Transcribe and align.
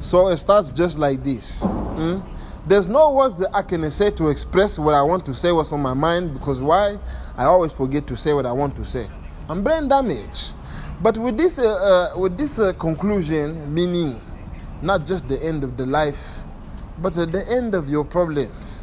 So 0.00 0.28
it 0.28 0.36
starts 0.36 0.72
just 0.72 0.98
like 0.98 1.24
this. 1.24 1.62
mm? 1.62 2.22
There's 2.66 2.88
no 2.88 3.12
words 3.12 3.38
that 3.38 3.54
I 3.54 3.62
can 3.62 3.88
say 3.90 4.10
to 4.10 4.28
express 4.28 4.78
what 4.78 4.94
I 4.94 5.02
want 5.02 5.24
to 5.26 5.34
say, 5.34 5.52
what's 5.52 5.72
on 5.72 5.80
my 5.80 5.94
mind, 5.94 6.34
because 6.34 6.60
why? 6.60 6.98
I 7.36 7.44
always 7.44 7.72
forget 7.72 8.06
to 8.08 8.16
say 8.16 8.32
what 8.32 8.44
I 8.44 8.52
want 8.52 8.74
to 8.76 8.84
say. 8.84 9.08
I'm 9.48 9.62
brain 9.62 9.86
damaged. 9.88 10.52
But 11.00 11.16
with 11.16 11.36
this, 11.36 11.58
uh, 11.58 12.12
uh, 12.14 12.18
with 12.18 12.36
this 12.36 12.58
uh, 12.58 12.72
conclusion, 12.72 13.72
meaning 13.72 14.20
not 14.82 15.06
just 15.06 15.28
the 15.28 15.42
end 15.42 15.62
of 15.62 15.76
the 15.76 15.86
life, 15.86 16.18
but 16.98 17.16
at 17.16 17.30
the 17.30 17.46
end 17.48 17.74
of 17.74 17.88
your 17.88 18.04
problems. 18.04 18.82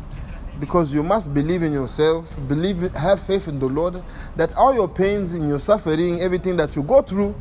Because 0.60 0.94
you 0.94 1.04
must 1.04 1.34
believe 1.34 1.64
in 1.64 1.74
yourself, 1.74 2.34
believe, 2.48 2.92
have 2.94 3.22
faith 3.22 3.48
in 3.48 3.60
the 3.60 3.68
Lord, 3.68 4.02
that 4.36 4.54
all 4.54 4.74
your 4.74 4.88
pains 4.88 5.34
and 5.34 5.50
your 5.50 5.60
suffering, 5.60 6.22
everything 6.22 6.56
that 6.58 6.76
you 6.76 6.84
go 6.84 7.02
through 7.02 7.36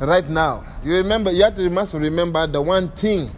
right 0.00 0.28
now, 0.28 0.64
you 0.82 0.94
remember, 0.94 1.30
you 1.30 1.44
have 1.44 1.54
to 1.56 1.68
must 1.70 1.94
remember 1.94 2.46
the 2.46 2.60
one 2.60 2.90
thing 2.92 3.30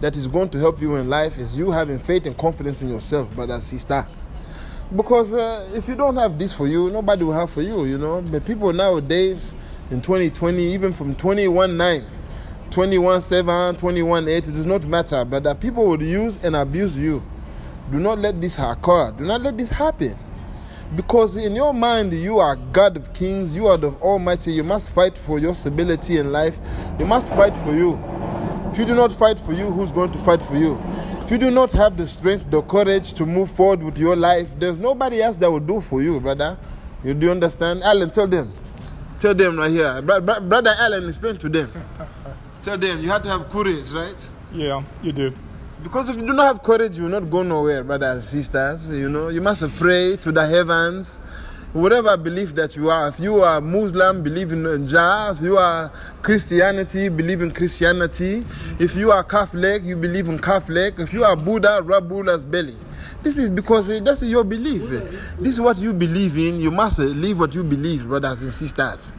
that 0.00 0.16
is 0.16 0.28
going 0.28 0.48
to 0.50 0.58
help 0.58 0.80
you 0.80 0.96
in 0.96 1.08
life 1.08 1.38
is 1.38 1.56
you 1.56 1.70
having 1.70 1.98
faith 1.98 2.26
and 2.26 2.36
confidence 2.38 2.82
in 2.82 2.88
yourself, 2.88 3.34
brother, 3.34 3.60
sister. 3.60 4.06
Because 4.94 5.34
uh, 5.34 5.68
if 5.74 5.88
you 5.88 5.96
don't 5.96 6.16
have 6.16 6.38
this 6.38 6.52
for 6.52 6.66
you, 6.66 6.88
nobody 6.90 7.24
will 7.24 7.32
have 7.32 7.50
for 7.50 7.62
you, 7.62 7.84
you 7.84 7.98
know. 7.98 8.22
But 8.22 8.44
people 8.46 8.72
nowadays, 8.72 9.56
in 9.90 10.00
2020, 10.00 10.62
even 10.62 10.92
from 10.92 11.14
21 11.14 11.76
9, 11.76 12.06
21 12.70 13.20
7, 13.20 13.76
21 13.76 14.28
8, 14.28 14.36
it 14.36 14.42
does 14.52 14.64
not 14.64 14.84
matter, 14.84 15.24
brother. 15.24 15.54
People 15.54 15.86
would 15.88 16.00
use 16.00 16.42
and 16.44 16.56
abuse 16.56 16.96
you. 16.96 17.22
Do 17.90 17.98
not 17.98 18.18
let 18.18 18.40
this 18.40 18.58
occur. 18.58 19.12
Do 19.12 19.24
not 19.24 19.42
let 19.42 19.58
this 19.58 19.70
happen. 19.70 20.16
Because 20.96 21.36
in 21.36 21.54
your 21.54 21.74
mind, 21.74 22.12
you 22.12 22.38
are 22.38 22.56
God 22.72 22.96
of 22.96 23.12
kings, 23.12 23.54
you 23.54 23.66
are 23.66 23.76
the 23.76 23.90
Almighty. 24.00 24.52
You 24.52 24.64
must 24.64 24.90
fight 24.90 25.18
for 25.18 25.38
your 25.38 25.54
stability 25.54 26.16
in 26.18 26.32
life. 26.32 26.58
You 26.98 27.06
must 27.06 27.32
fight 27.34 27.54
for 27.56 27.74
you. 27.74 27.98
If 28.72 28.78
you 28.78 28.86
do 28.86 28.94
not 28.94 29.12
fight 29.12 29.38
for 29.38 29.52
you, 29.52 29.70
who's 29.70 29.92
going 29.92 30.12
to 30.12 30.18
fight 30.18 30.40
for 30.42 30.56
you? 30.56 30.80
If 31.22 31.30
you 31.30 31.38
do 31.38 31.50
not 31.50 31.70
have 31.72 31.98
the 31.98 32.06
strength, 32.06 32.50
the 32.50 32.62
courage 32.62 33.12
to 33.14 33.26
move 33.26 33.50
forward 33.50 33.82
with 33.82 33.98
your 33.98 34.16
life, 34.16 34.48
there's 34.58 34.78
nobody 34.78 35.20
else 35.20 35.36
that 35.38 35.50
will 35.50 35.60
do 35.60 35.80
for 35.82 36.00
you, 36.00 36.20
brother. 36.20 36.58
You 37.04 37.12
do 37.12 37.30
understand? 37.30 37.82
Alan, 37.82 38.10
tell 38.10 38.26
them. 38.26 38.54
Tell 39.18 39.34
them 39.34 39.58
right 39.58 39.70
here. 39.70 40.00
Bro- 40.00 40.22
bro- 40.22 40.40
brother 40.40 40.70
Alan, 40.80 41.06
explain 41.06 41.36
to 41.38 41.48
them. 41.50 41.70
tell 42.62 42.78
them 42.78 43.00
you 43.02 43.10
have 43.10 43.22
to 43.22 43.28
have 43.28 43.48
courage, 43.50 43.90
right? 43.90 44.32
Yeah, 44.52 44.82
you 45.02 45.12
do. 45.12 45.34
Because 45.82 46.08
if 46.08 46.16
you 46.16 46.22
do 46.22 46.32
not 46.32 46.46
have 46.46 46.62
courage, 46.62 46.96
you 46.96 47.04
will 47.04 47.20
not 47.20 47.30
go 47.30 47.42
nowhere, 47.44 47.84
brothers 47.84 48.14
and 48.14 48.22
sisters. 48.24 48.90
You 48.90 49.08
know, 49.08 49.28
you 49.28 49.40
must 49.40 49.62
pray 49.76 50.16
to 50.16 50.32
the 50.32 50.44
heavens. 50.44 51.20
Whatever 51.72 52.16
belief 52.16 52.54
that 52.54 52.74
you 52.76 52.90
are, 52.90 53.08
if 53.08 53.20
you 53.20 53.42
are 53.42 53.60
Muslim, 53.60 54.22
believe 54.22 54.52
in 54.52 54.86
Jah. 54.86 55.34
If 55.36 55.42
you 55.42 55.56
are 55.58 55.92
Christianity, 56.22 57.10
believe 57.10 57.42
in 57.42 57.52
Christianity. 57.52 58.44
If 58.80 58.96
you 58.96 59.12
are 59.12 59.22
Catholic, 59.22 59.84
you 59.84 59.94
believe 59.94 60.28
in 60.28 60.38
Catholic. 60.38 60.98
If 60.98 61.12
you 61.12 61.24
are 61.24 61.36
Buddha, 61.36 61.80
rub 61.84 62.08
Buddha's 62.08 62.44
belly. 62.44 62.74
This 63.22 63.36
is 63.36 63.50
because 63.50 63.90
uh, 63.90 64.00
that's 64.02 64.22
your 64.22 64.44
belief. 64.44 64.88
This 65.38 65.54
is 65.54 65.60
what 65.60 65.76
you 65.76 65.92
believe 65.92 66.38
in. 66.38 66.58
You 66.58 66.70
must 66.70 66.98
live 66.98 67.38
what 67.38 67.54
you 67.54 67.62
believe, 67.62 68.06
brothers 68.06 68.42
and 68.42 68.52
sisters. 68.52 69.12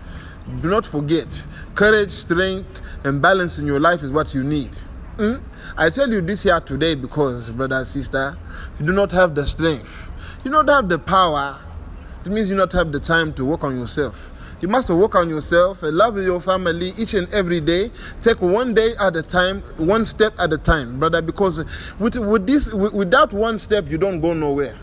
Do 0.62 0.70
not 0.70 0.86
forget, 0.86 1.48
courage, 1.76 2.10
strength, 2.10 2.82
and 3.04 3.22
balance 3.22 3.60
in 3.60 3.68
your 3.68 3.80
life 3.80 4.02
is 4.02 4.12
what 4.12 4.34
you 4.34 4.44
need. 4.44 4.72
Mm? 5.20 5.42
I 5.75 5.89
tell 5.89 6.09
you 6.09 6.22
this 6.22 6.44
here 6.44 6.62
today 6.62 6.95
because, 6.95 7.50
brother 7.52 7.75
and 7.75 7.86
sister, 7.86 8.38
you 8.80 8.86
do 8.86 8.94
not 8.94 9.12
have 9.12 9.36
the 9.36 9.45
strength, 9.45 10.09
you 10.45 10.52
don't 10.52 10.70
have 10.70 10.88
the 10.88 10.98
power. 10.98 11.59
It 12.26 12.31
means 12.31 12.50
you 12.50 12.56
do 12.56 12.59
not 12.59 12.72
have 12.72 12.94
the 12.94 13.02
time 13.02 13.34
to 13.34 13.44
work 13.44 13.66
on 13.66 13.78
yourself. 13.78 14.31
You 14.61 14.70
must 14.70 14.89
work 14.89 15.16
on 15.16 15.30
yourself 15.30 15.84
and 15.84 15.98
love 15.98 16.17
your 16.17 16.39
family 16.39 16.94
each 16.98 17.14
and 17.16 17.34
every 17.34 17.59
day. 17.59 17.92
Take 18.22 18.42
one 18.42 18.73
day 18.73 18.94
at 18.98 19.17
a 19.17 19.22
time, 19.22 19.61
one 19.76 20.06
step 20.06 20.39
at 20.39 20.53
a 20.53 20.58
time, 20.58 21.00
brother. 21.00 21.22
Because 21.22 21.66
with, 22.00 22.16
with 22.16 22.48
this, 22.48 22.72
with, 22.72 22.94
without 22.94 23.33
one 23.33 23.58
step, 23.58 23.89
you 23.89 23.98
don't 23.98 24.21
go 24.21 24.33
nowhere. 24.33 24.77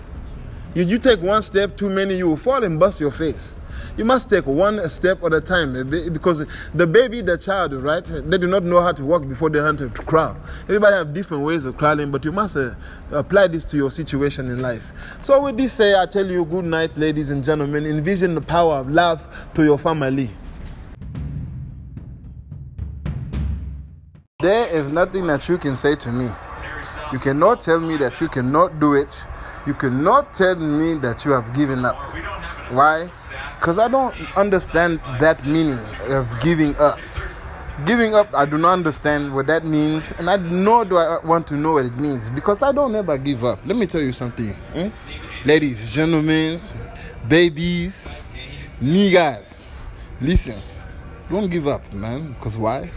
You, 0.74 0.84
you 0.84 0.98
take 0.98 1.22
one 1.22 1.40
step 1.40 1.78
too 1.78 1.88
many, 1.88 2.16
you 2.16 2.28
will 2.28 2.36
fall 2.36 2.62
and 2.62 2.78
bust 2.78 3.00
your 3.00 3.10
face. 3.10 3.56
You 3.96 4.04
must 4.04 4.28
take 4.28 4.46
one 4.46 4.86
step 4.90 5.22
at 5.24 5.32
a 5.32 5.40
time 5.40 5.74
eh, 5.74 6.08
because 6.10 6.44
the 6.74 6.86
baby, 6.86 7.22
the 7.22 7.38
child, 7.38 7.72
right? 7.72 8.04
They 8.04 8.36
do 8.36 8.46
not 8.46 8.62
know 8.62 8.82
how 8.82 8.92
to 8.92 9.02
walk 9.04 9.26
before 9.26 9.48
they 9.48 9.58
learn 9.58 9.78
to 9.78 9.88
crawl. 9.88 10.36
Everybody 10.64 10.96
have 10.96 11.14
different 11.14 11.44
ways 11.44 11.64
of 11.64 11.78
crawling, 11.78 12.10
but 12.10 12.22
you 12.24 12.30
must 12.32 12.56
uh, 12.58 12.74
apply 13.10 13.46
this 13.46 13.64
to 13.66 13.76
your 13.78 13.90
situation 13.90 14.50
in 14.50 14.60
life. 14.60 14.92
So 15.22 15.42
with 15.42 15.56
this 15.56 15.72
say, 15.72 15.98
I 15.98 16.04
tell 16.04 16.26
you 16.30 16.44
good 16.44 16.66
night, 16.66 16.96
ladies 16.98 17.30
and 17.30 17.42
gentlemen. 17.42 17.86
Envision 17.86 18.34
the 18.34 18.42
power 18.42 18.74
of 18.74 18.90
love 18.90 19.26
to 19.54 19.64
your 19.64 19.78
family. 19.78 20.28
There 24.40 24.68
is 24.68 24.88
nothing 24.90 25.26
that 25.28 25.48
you 25.48 25.56
can 25.56 25.74
say 25.74 25.94
to 25.94 26.12
me. 26.12 26.28
You 27.12 27.18
cannot 27.18 27.60
tell 27.60 27.80
me 27.80 27.96
that 27.96 28.20
you 28.20 28.28
cannot 28.28 28.78
do 28.78 28.92
it. 28.92 29.26
You 29.66 29.72
cannot 29.72 30.34
tell 30.34 30.56
me 30.56 30.94
that 30.98 31.24
you 31.24 31.30
have 31.30 31.54
given 31.54 31.86
up. 31.86 31.96
Why? 32.70 33.08
Because 33.58 33.78
I 33.78 33.88
don't 33.88 34.14
understand 34.36 35.00
that 35.20 35.44
meaning 35.46 35.78
of 36.08 36.28
giving 36.40 36.76
up. 36.76 36.98
Giving 37.84 38.14
up, 38.14 38.32
I 38.32 38.46
do 38.46 38.56
not 38.56 38.72
understand 38.72 39.34
what 39.34 39.48
that 39.48 39.64
means, 39.64 40.12
and 40.18 40.30
I 40.30 40.36
nor 40.36 40.86
do 40.86 40.96
I 40.96 41.18
want 41.24 41.46
to 41.48 41.54
know 41.54 41.74
what 41.74 41.84
it 41.84 41.94
means 41.96 42.30
because 42.30 42.62
I 42.62 42.72
don't 42.72 42.94
ever 42.94 43.18
give 43.18 43.44
up. 43.44 43.58
Let 43.66 43.76
me 43.76 43.86
tell 43.86 44.00
you 44.00 44.12
something, 44.12 44.48
hmm? 44.72 44.88
ladies, 45.46 45.94
gentlemen, 45.94 46.58
babies, 47.28 48.18
niggas. 48.80 49.66
Listen, 50.22 50.58
don't 51.28 51.50
give 51.50 51.68
up, 51.68 51.92
man. 51.92 52.32
Because 52.32 52.56
why? 52.56 52.90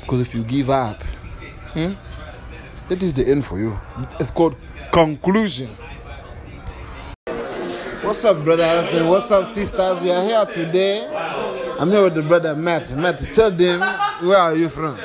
Because 0.00 0.22
if 0.22 0.34
you 0.34 0.42
give 0.42 0.70
up, 0.70 1.02
hmm, 1.74 1.92
that 2.88 3.02
is 3.02 3.12
the 3.12 3.28
end 3.28 3.44
for 3.44 3.58
you. 3.58 3.78
It's 4.18 4.30
called 4.30 4.56
conclusion. 4.90 5.76
What's 8.06 8.24
up, 8.24 8.44
brothers 8.44 8.92
and 8.94 9.08
what's 9.08 9.32
up, 9.32 9.48
sisters? 9.48 10.00
We 10.00 10.12
are 10.12 10.22
here 10.22 10.46
today. 10.46 11.08
I'm 11.80 11.90
here 11.90 12.04
with 12.04 12.14
the 12.14 12.22
brother 12.22 12.54
Matt. 12.54 12.88
Matt, 12.96 13.18
tell 13.18 13.50
them 13.50 13.80
where 14.24 14.38
are 14.38 14.54
you 14.54 14.68
from? 14.68 14.96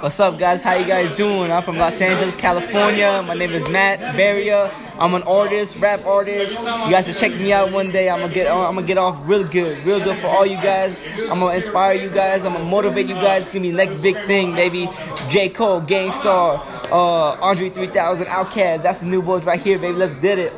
What's 0.00 0.18
up, 0.18 0.36
guys? 0.36 0.60
How 0.60 0.74
you 0.74 0.84
guys 0.84 1.16
doing? 1.16 1.52
I'm 1.52 1.62
from 1.62 1.78
Los 1.78 2.00
Angeles, 2.00 2.34
California. 2.34 3.22
My 3.24 3.34
name 3.34 3.52
is 3.52 3.68
Matt 3.68 4.00
Barria. 4.16 4.74
I'm 4.98 5.14
an 5.14 5.22
artist, 5.22 5.76
rap 5.76 6.04
artist. 6.04 6.52
You 6.58 6.90
guys 6.90 7.06
should 7.06 7.18
check 7.18 7.32
me 7.32 7.52
out 7.52 7.70
one 7.70 7.92
day. 7.92 8.10
I'm 8.10 8.18
gonna 8.18 8.34
get 8.34 8.50
I'm 8.50 8.74
gonna 8.74 8.86
get 8.86 8.98
off 8.98 9.20
real 9.28 9.44
good, 9.44 9.78
real 9.86 10.02
good 10.02 10.18
for 10.18 10.26
all 10.26 10.44
you 10.44 10.56
guys. 10.56 10.98
I'm 11.30 11.38
gonna 11.38 11.54
inspire 11.54 11.94
you 11.94 12.10
guys. 12.10 12.44
I'm 12.44 12.54
gonna 12.54 12.64
motivate 12.64 13.06
you 13.06 13.14
guys. 13.14 13.44
It's 13.44 13.52
gonna 13.52 13.62
be 13.62 13.70
the 13.70 13.76
next 13.76 14.02
big 14.02 14.16
thing, 14.26 14.56
baby. 14.56 14.90
J 15.28 15.50
Cole, 15.50 15.82
Gang 15.82 16.10
Starr, 16.10 16.60
uh, 16.90 17.40
Andre 17.40 17.68
3000, 17.68 18.26
Outkast. 18.26 18.82
That's 18.82 19.00
the 19.00 19.06
new 19.06 19.22
boys 19.22 19.44
right 19.44 19.60
here, 19.60 19.78
baby. 19.78 19.96
Let's 19.96 20.18
did 20.18 20.40
it. 20.40 20.52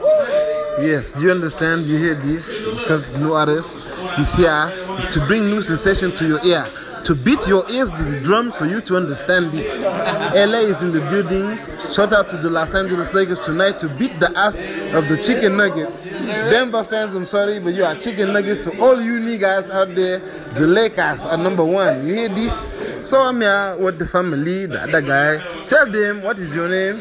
Yes, 0.83 1.13
do 1.13 1.23
you 1.23 1.31
understand? 1.31 1.83
You 1.83 1.97
hear 1.97 2.15
this 2.15 2.69
because 2.69 3.15
no 3.15 3.35
artist 3.35 3.77
is 4.19 4.35
here 4.35 4.67
to 5.13 5.25
bring 5.29 5.47
new 5.47 5.63
sensation 5.63 6.11
to 6.19 6.27
your 6.27 6.45
ear, 6.45 6.67
to 7.05 7.15
beat 7.15 7.47
your 7.47 7.69
ears 7.71 7.93
with 7.93 8.11
the 8.11 8.21
drums 8.21 8.57
for 8.57 8.67
you 8.67 8.81
to 8.81 8.97
understand 8.97 9.47
this. 9.51 9.87
LA 9.89 10.63
is 10.71 10.83
in 10.83 10.93
the 10.93 11.01
buildings. 11.11 11.69
Shout 11.95 12.13
out 12.13 12.29
to 12.29 12.37
the 12.37 12.49
Los 12.49 12.75
Angeles 12.75 13.13
Lakers 13.15 13.45
tonight 13.45 13.79
to 13.81 13.89
beat 13.89 14.19
the 14.21 14.33
ass 14.37 14.63
of 14.95 15.09
the 15.09 15.17
chicken 15.17 15.57
nuggets. 15.57 16.07
Denver 16.07 16.85
fans, 16.85 17.17
I'm 17.17 17.25
sorry, 17.25 17.59
but 17.59 17.75
you 17.75 17.85
are 17.85 17.95
chicken 17.95 18.33
nuggets. 18.33 18.65
So 18.65 18.71
all 18.81 19.01
you 19.01 19.19
niggas 19.19 19.71
out 19.71 19.95
there, 19.95 20.21
the 20.55 20.67
Lakers 20.67 21.27
are 21.27 21.39
number 21.39 21.65
one. 21.65 22.07
You 22.07 22.15
hear 22.15 22.29
this? 22.29 22.73
So 23.03 23.21
I'm 23.21 23.41
here 23.41 23.77
with 23.79 23.99
the 23.99 24.07
family, 24.07 24.67
the 24.67 24.83
other 24.83 25.01
guy. 25.01 25.39
Tell 25.67 25.91
them 25.91 26.23
what 26.23 26.39
is 26.39 26.55
your 26.55 26.69
name. 26.69 27.01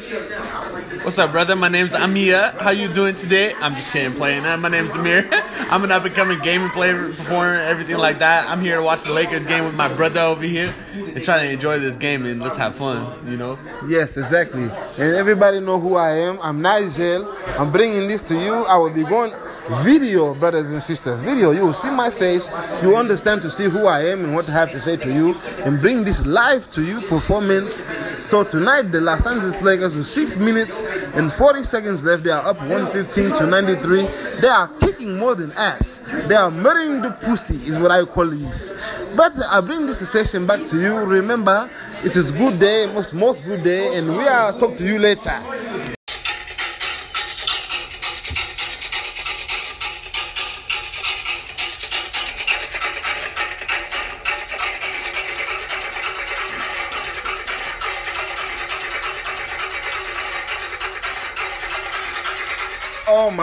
What's 1.04 1.18
up, 1.18 1.32
brother? 1.32 1.56
My 1.56 1.68
name's 1.68 1.94
Amir. 1.96 2.52
How 2.60 2.72
you 2.72 2.88
doing 2.88 3.16
today? 3.16 3.54
I'm 3.60 3.76
just 3.76 3.92
kidding, 3.92 4.14
playing. 4.14 4.46
Uh, 4.46 4.58
my 4.58 4.70
name's 4.70 4.94
Amir. 4.94 5.28
I'm 5.72 5.84
an 5.84 5.92
up-and-coming 5.92 6.40
gaming 6.40 6.70
player, 6.70 7.08
performer, 7.08 7.56
everything 7.56 7.98
like 7.98 8.18
that. 8.20 8.48
I'm 8.50 8.62
here 8.62 8.78
to 8.78 8.84
watch 8.84 9.04
the 9.04 9.12
Lakers 9.12 9.46
game 9.48 9.66
with 9.66 9.76
my 9.76 9.91
brother 9.96 10.22
over 10.22 10.44
here 10.44 10.74
and 10.94 11.24
try 11.24 11.44
to 11.46 11.52
enjoy 11.52 11.80
this 11.80 11.96
game 11.96 12.26
and 12.26 12.42
let's 12.42 12.58
have 12.58 12.76
fun, 12.76 13.30
you 13.30 13.38
know? 13.38 13.58
Yes, 13.88 14.18
exactly. 14.18 14.64
And 14.64 15.16
everybody 15.16 15.60
know 15.60 15.80
who 15.80 15.96
I 15.96 16.12
am. 16.12 16.40
I'm 16.42 16.62
Nigel. 16.62 17.32
I'm 17.58 17.72
bringing 17.72 18.08
this 18.08 18.28
to 18.30 18.36
you. 18.40 18.54
I 18.66 18.78
will 18.78 18.94
be 18.94 19.04
going 19.04 19.32
video, 19.70 20.34
brothers 20.34 20.70
and 20.72 20.82
sisters. 20.82 21.22
Video. 21.22 21.52
You 21.52 21.66
will 21.66 21.74
see 21.74 21.90
my 21.90 22.10
face. 22.10 22.50
You 22.82 22.96
understand 22.96 23.42
to 23.44 23.52
see 23.52 23.66
who 23.66 23.86
I 23.86 24.06
am 24.06 24.26
and 24.26 24.36
what 24.36 24.50
I 24.50 24.54
have 24.54 24.72
to 24.72 24.82
say 24.82 24.98
to 24.98 25.14
you, 25.14 25.36
and 25.66 25.80
bring 25.80 26.04
this 26.04 26.26
live 26.26 26.70
to 26.72 26.84
you 26.84 27.02
performance. 27.02 27.84
So 28.20 28.44
tonight, 28.44 28.84
the 28.84 29.02
Los 29.02 29.26
Angeles 29.26 29.62
Lakers 29.62 29.96
with 29.96 30.08
six 30.08 30.38
minutes 30.38 30.82
and 31.16 31.32
40 31.34 31.64
seconds 31.64 32.04
left, 32.04 32.24
they 32.24 32.32
are 32.32 32.46
up 32.46 32.60
115 32.60 33.34
to 33.34 33.48
93. 33.48 34.08
They 34.42 34.48
are 34.48 34.68
kicking 34.80 35.18
more 35.18 35.36
than 35.36 35.52
ass. 35.54 36.02
They 36.28 36.36
are 36.36 36.52
murdering 36.52 37.02
the 37.02 37.12
pussy, 37.12 37.56
is 37.68 37.80
what 37.80 37.92
I 37.92 38.04
call 38.06 38.28
this. 38.28 38.72
But 39.16 39.34
I 39.50 39.62
bring 39.62 39.86
this 39.86 40.08
session 40.10 40.48
back 40.48 40.66
to 40.68 40.80
you. 40.80 40.98
Remember, 41.00 41.70
it 42.04 42.16
is 42.16 42.32
good 42.32 42.60
day, 42.60 42.92
most 42.94 43.14
most 43.14 43.44
good 43.46 43.64
day, 43.64 43.98
and 43.98 44.10
we 44.10 44.24
are 44.28 44.58
talk 44.58 44.76
to 44.78 44.86
you 44.86 45.00
later. 45.00 45.40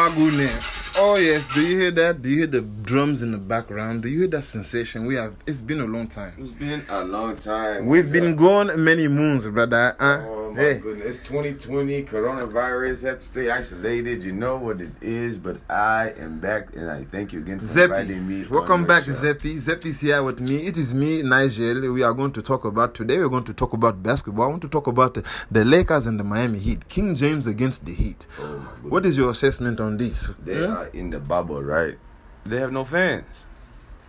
Oh 0.00 0.10
my 0.10 0.14
goodness. 0.14 0.87
Oh 1.00 1.14
yes. 1.16 1.46
Do 1.54 1.60
you 1.64 1.78
hear 1.78 1.90
that? 1.92 2.22
Do 2.22 2.28
you 2.28 2.38
hear 2.38 2.46
the 2.48 2.60
drums 2.60 3.22
in 3.22 3.30
the 3.30 3.38
background? 3.38 4.02
Do 4.02 4.08
you 4.08 4.20
hear 4.20 4.28
that 4.28 4.42
sensation? 4.42 5.06
We 5.06 5.14
have. 5.14 5.34
It's 5.46 5.60
been 5.60 5.80
a 5.80 5.84
long 5.84 6.08
time. 6.08 6.32
It's 6.38 6.50
been 6.50 6.82
a 6.88 7.04
long 7.04 7.36
time. 7.36 7.86
We've 7.86 8.10
been 8.10 8.34
gone 8.34 8.72
many 8.82 9.06
moons, 9.06 9.46
brother. 9.46 9.94
Uh, 10.00 10.24
Oh 10.48 10.52
my 10.54 10.60
hey. 10.62 10.78
goodness. 10.78 11.18
It's 11.18 11.28
2020, 11.28 12.04
coronavirus, 12.04 13.02
have 13.04 13.18
to 13.18 13.24
stay 13.24 13.50
isolated. 13.50 14.22
You 14.22 14.32
know 14.32 14.56
what 14.56 14.80
it 14.80 14.90
is, 15.02 15.36
but 15.36 15.58
I 15.70 16.14
am 16.18 16.40
back 16.40 16.74
and 16.74 16.90
I 16.90 17.04
thank 17.04 17.34
you 17.34 17.40
again 17.40 17.60
for 17.60 17.82
inviting 17.82 18.26
me. 18.26 18.46
Welcome 18.50 18.86
back, 18.86 19.04
show. 19.04 19.12
Zeppy. 19.12 19.58
Zeppy's 19.58 20.00
here 20.00 20.22
with 20.22 20.40
me. 20.40 20.66
It 20.66 20.78
is 20.78 20.94
me, 20.94 21.22
Nigel. 21.22 21.92
We 21.92 22.02
are 22.02 22.14
going 22.14 22.32
to 22.32 22.40
talk 22.42 22.64
about 22.64 22.94
today. 22.94 23.18
We're 23.18 23.28
going 23.28 23.44
to 23.44 23.52
talk 23.52 23.74
about 23.74 24.02
basketball. 24.02 24.46
I 24.46 24.48
want 24.48 24.62
to 24.62 24.68
talk 24.68 24.86
about 24.86 25.14
the, 25.14 25.22
the 25.50 25.64
Lakers 25.66 26.06
and 26.06 26.18
the 26.18 26.24
Miami 26.24 26.58
Heat. 26.58 26.88
King 26.88 27.14
James 27.14 27.46
against 27.46 27.84
the 27.84 27.92
Heat. 27.92 28.26
Oh. 28.40 28.44
What 28.84 29.04
is 29.04 29.18
your 29.18 29.30
assessment 29.30 29.78
on 29.80 29.98
this? 29.98 30.30
They 30.44 30.64
Hmm? 30.64 30.72
are 30.72 30.87
in 30.94 31.10
the 31.10 31.18
bubble, 31.18 31.62
right? 31.62 31.98
They 32.44 32.58
have 32.58 32.72
no 32.72 32.84
fans. 32.84 33.46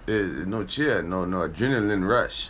There's 0.06 0.48
no 0.48 0.64
cheer, 0.64 1.02
no 1.02 1.26
no 1.26 1.48
adrenaline 1.48 2.08
rush. 2.08 2.50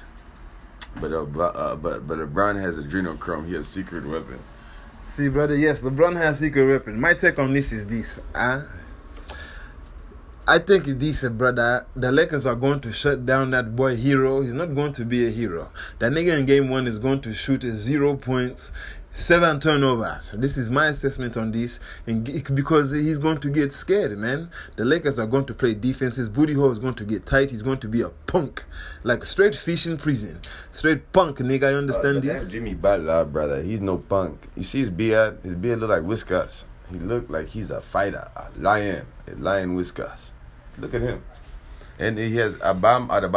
But 0.99 1.13
uh, 1.13 1.25
but, 1.25 1.55
uh, 1.55 1.75
but 1.75 2.07
but 2.07 2.19
LeBron 2.19 2.61
has 2.61 2.77
adrenochrome. 2.77 3.47
He 3.47 3.53
has 3.55 3.67
secret 3.67 4.05
weapon. 4.05 4.39
See, 5.03 5.29
brother, 5.29 5.55
yes, 5.55 5.81
LeBron 5.81 6.15
has 6.17 6.39
secret 6.39 6.67
weapon. 6.67 6.99
My 6.99 7.13
take 7.13 7.39
on 7.39 7.53
this 7.53 7.71
is 7.71 7.85
this. 7.85 8.21
Uh, 8.35 8.63
I 10.49 10.57
think 10.57 10.87
uh, 10.87 11.29
brother, 11.29 11.85
the 11.95 12.11
Lakers 12.11 12.47
are 12.47 12.55
going 12.55 12.79
to 12.81 12.91
shut 12.91 13.23
down 13.23 13.51
that 13.51 13.75
boy 13.75 13.95
hero. 13.95 14.41
He's 14.41 14.53
not 14.53 14.73
going 14.73 14.93
to 14.93 15.05
be 15.05 15.27
a 15.27 15.29
hero. 15.29 15.69
That 15.99 16.11
nigga 16.11 16.39
in 16.39 16.47
game 16.47 16.69
one 16.69 16.87
is 16.87 16.97
going 16.97 17.21
to 17.21 17.33
shoot 17.33 17.61
zero 17.61 18.15
points, 18.15 18.73
seven 19.11 19.59
turnovers. 19.59 20.31
This 20.31 20.57
is 20.57 20.69
my 20.69 20.87
assessment 20.87 21.35
on 21.37 21.51
this, 21.51 21.79
and 22.07 22.23
because 22.55 22.91
he's 22.91 23.17
going 23.17 23.39
to 23.39 23.49
get 23.49 23.73
scared, 23.73 24.17
man. 24.17 24.49
The 24.75 24.85
Lakers 24.85 25.19
are 25.19 25.25
going 25.27 25.45
to 25.45 25.53
play 25.53 25.73
defense. 25.73 26.15
His 26.15 26.29
booty 26.29 26.53
hole 26.53 26.71
is 26.71 26.79
going 26.79 26.95
to 26.95 27.03
get 27.03 27.25
tight. 27.25 27.51
He's 27.51 27.61
going 27.61 27.79
to 27.79 27.87
be 27.87 28.01
a 28.01 28.09
punk, 28.27 28.63
like 29.03 29.25
straight 29.25 29.55
fish 29.55 29.85
in 29.87 29.97
prison, 29.97 30.39
straight 30.71 31.11
punk, 31.11 31.37
nigga. 31.39 31.71
You 31.71 31.77
understand 31.77 32.17
Uh, 32.17 32.21
this? 32.21 32.49
Jimmy 32.49 32.73
Butler, 32.73 33.25
brother. 33.25 33.61
He's 33.61 33.81
no 33.81 33.97
punk. 33.97 34.47
You 34.55 34.63
see 34.63 34.79
his 34.79 34.89
beard? 34.89 35.39
His 35.43 35.55
beard 35.55 35.79
look 35.79 35.89
like 35.89 36.03
whiskers. 36.03 36.65
He 36.91 36.97
look 36.97 37.29
like 37.29 37.47
he's 37.47 37.69
a 37.71 37.81
fighter, 37.81 38.29
a 38.35 38.47
lion, 38.59 39.05
a 39.27 39.35
lion 39.35 39.75
whiskers. 39.75 40.33
Look 40.77 40.93
at 40.93 41.01
him. 41.01 41.23
And 41.99 42.17
he 42.17 42.35
has 42.37 42.55
a 42.61 42.73
bam 42.73 43.11
at 43.11 43.21
the 43.21 43.29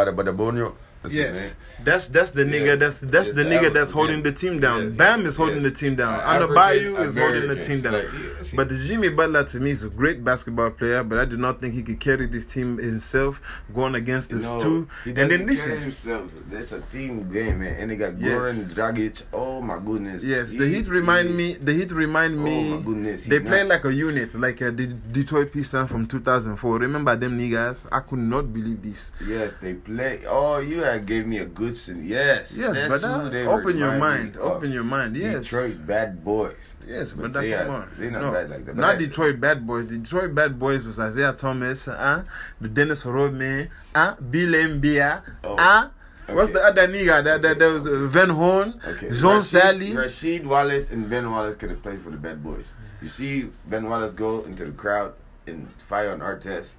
Badabonio. 1.04 1.12
Yes, 1.14 1.56
that's 1.84 2.08
that's 2.08 2.30
the 2.30 2.44
Yeah. 2.46 2.52
nigga. 2.52 2.78
That's 2.78 3.00
that's 3.00 3.28
Yes, 3.28 3.36
the 3.36 3.44
that 3.44 3.46
nigga 3.52 3.64
was- 3.64 3.72
that's 3.72 3.90
holding 3.90 4.16
yeah. 4.18 4.22
the 4.22 4.32
team 4.32 4.60
down. 4.60 4.82
Yes, 4.84 4.92
Bam 4.94 5.26
is 5.26 5.36
holding 5.36 5.56
yes. 5.62 5.64
the 5.64 5.70
team 5.72 5.94
down. 5.96 6.14
Uh, 6.20 6.22
and 6.26 6.42
the 6.44 6.54
Bayou 6.54 6.96
is 6.98 7.16
holding 7.16 7.48
the 7.48 7.56
team 7.56 7.80
down. 7.80 7.92
like, 7.94 8.04
yes, 8.12 8.52
but 8.54 8.68
Jimmy 8.68 9.08
Butler 9.08 9.44
to 9.44 9.60
me 9.60 9.70
is 9.70 9.84
a 9.84 9.88
great 9.88 10.22
basketball 10.22 10.70
player, 10.70 11.02
but 11.02 11.18
I 11.18 11.24
do 11.24 11.36
not 11.36 11.60
think 11.60 11.74
he 11.74 11.82
could 11.82 11.98
carry 12.00 12.26
this 12.26 12.46
team 12.46 12.78
himself 12.78 13.62
going 13.74 13.94
against 13.96 14.30
You 14.30 14.38
this 14.38 14.50
know, 14.50 14.58
two. 14.60 14.88
he 15.04 15.10
And 15.10 15.18
then 15.30 15.46
doesn't 15.46 15.70
carry 15.72 15.80
listen, 15.80 15.80
himself. 15.82 16.30
That's 16.50 16.72
a 16.72 16.80
team 16.92 17.28
game, 17.30 17.60
man. 17.60 17.76
And 17.80 17.90
they 17.90 17.96
got 17.96 18.18
Yes. 18.18 18.30
Goran 18.30 18.74
Dragic. 18.74 19.22
Oh 19.32 19.60
my 19.60 19.78
goodness. 19.84 20.22
yes, 20.22 20.52
the 20.52 20.66
He- 20.66 20.74
Heat 20.76 20.88
remind 20.88 21.28
he- 21.30 21.34
me. 21.34 21.56
The 21.60 21.72
Heat 21.72 21.90
remind 21.92 22.38
Oh, 22.38 22.42
me. 22.44 22.70
my 22.76 22.82
goodness, 22.84 23.26
they 23.26 23.40
play 23.40 23.64
nuts. 23.64 23.70
like 23.70 23.84
a 23.86 23.92
unit, 23.94 24.34
like 24.36 24.62
uh, 24.62 24.70
the 24.70 24.86
Detroit 24.86 25.52
Pistons 25.52 25.90
from 25.90 26.06
2004. 26.06 26.78
Remember 26.78 27.16
them 27.16 27.38
niggas? 27.38 27.88
I 27.90 28.00
could 28.00 28.18
not 28.20 28.52
believe 28.52 28.82
this. 28.82 29.10
Yes, 29.26 29.54
they 29.60 29.74
play. 29.74 30.20
Oh, 30.28 30.58
you 30.58 30.84
gave 30.98 31.26
me 31.26 31.38
a 31.38 31.44
good. 31.44 31.76
Yes, 31.86 32.56
Yes, 32.58 32.88
brother. 32.88 33.48
Open 33.48 33.76
your 33.76 33.96
mind. 33.98 34.36
Open 34.36 34.72
your 34.72 34.84
mind. 34.84 35.16
Yes. 35.16 35.44
Detroit 35.44 35.86
bad 35.86 36.24
boys. 36.24 36.76
Yes, 36.86 37.12
But 37.12 37.32
but, 37.32 37.40
they 37.40 37.52
come 37.52 37.70
are- 37.70 37.74
on. 37.82 37.88
they're 37.98 38.10
not 38.10 38.22
no, 38.22 38.32
bad 38.32 38.50
like 38.50 38.64
that. 38.66 38.76
Not 38.76 38.98
Detroit 38.98 39.40
Bad 39.40 39.66
Boys. 39.66 39.86
The 39.86 39.98
Detroit 39.98 40.34
Bad 40.34 40.58
Boys 40.58 40.84
was 40.86 40.98
Isiah 40.98 41.32
Thomas, 41.32 41.88
uh, 41.88 42.24
the 42.60 42.68
Dennis 42.68 43.06
Rodman, 43.06 43.68
uh, 43.94 44.14
Bill 44.16 44.52
Mbia, 44.52 45.22
Oh, 45.44 45.54
uh, 45.58 45.88
what's 46.34 46.50
the 46.50 46.60
other 46.60 46.88
nigga? 46.88 47.22
That, 47.24 47.40
that, 47.42 47.58
that 47.58 47.72
was 47.72 47.86
uh, 47.86 48.08
Van 48.10 48.28
Horn, 48.30 48.74
Okay. 48.86 49.08
Jean 49.10 49.40
Rasheed- 49.40 49.44
Sally. 49.44 49.86
Rasheed 49.92 50.44
Wallace 50.44 50.90
and 50.90 51.08
Ben 51.08 51.30
Wallace 51.30 51.54
could 51.54 51.70
have 51.70 51.82
played 51.82 52.00
for 52.00 52.10
the 52.10 52.16
Bad 52.16 52.42
Boys. 52.42 52.74
You 53.00 53.08
see 53.08 53.48
Ben 53.68 53.88
Wallace 53.88 54.12
go 54.12 54.42
into 54.42 54.64
the 54.64 54.72
crowd 54.72 55.14
and 55.46 55.68
fire 55.86 56.10
on 56.12 56.18
Artest. 56.20 56.74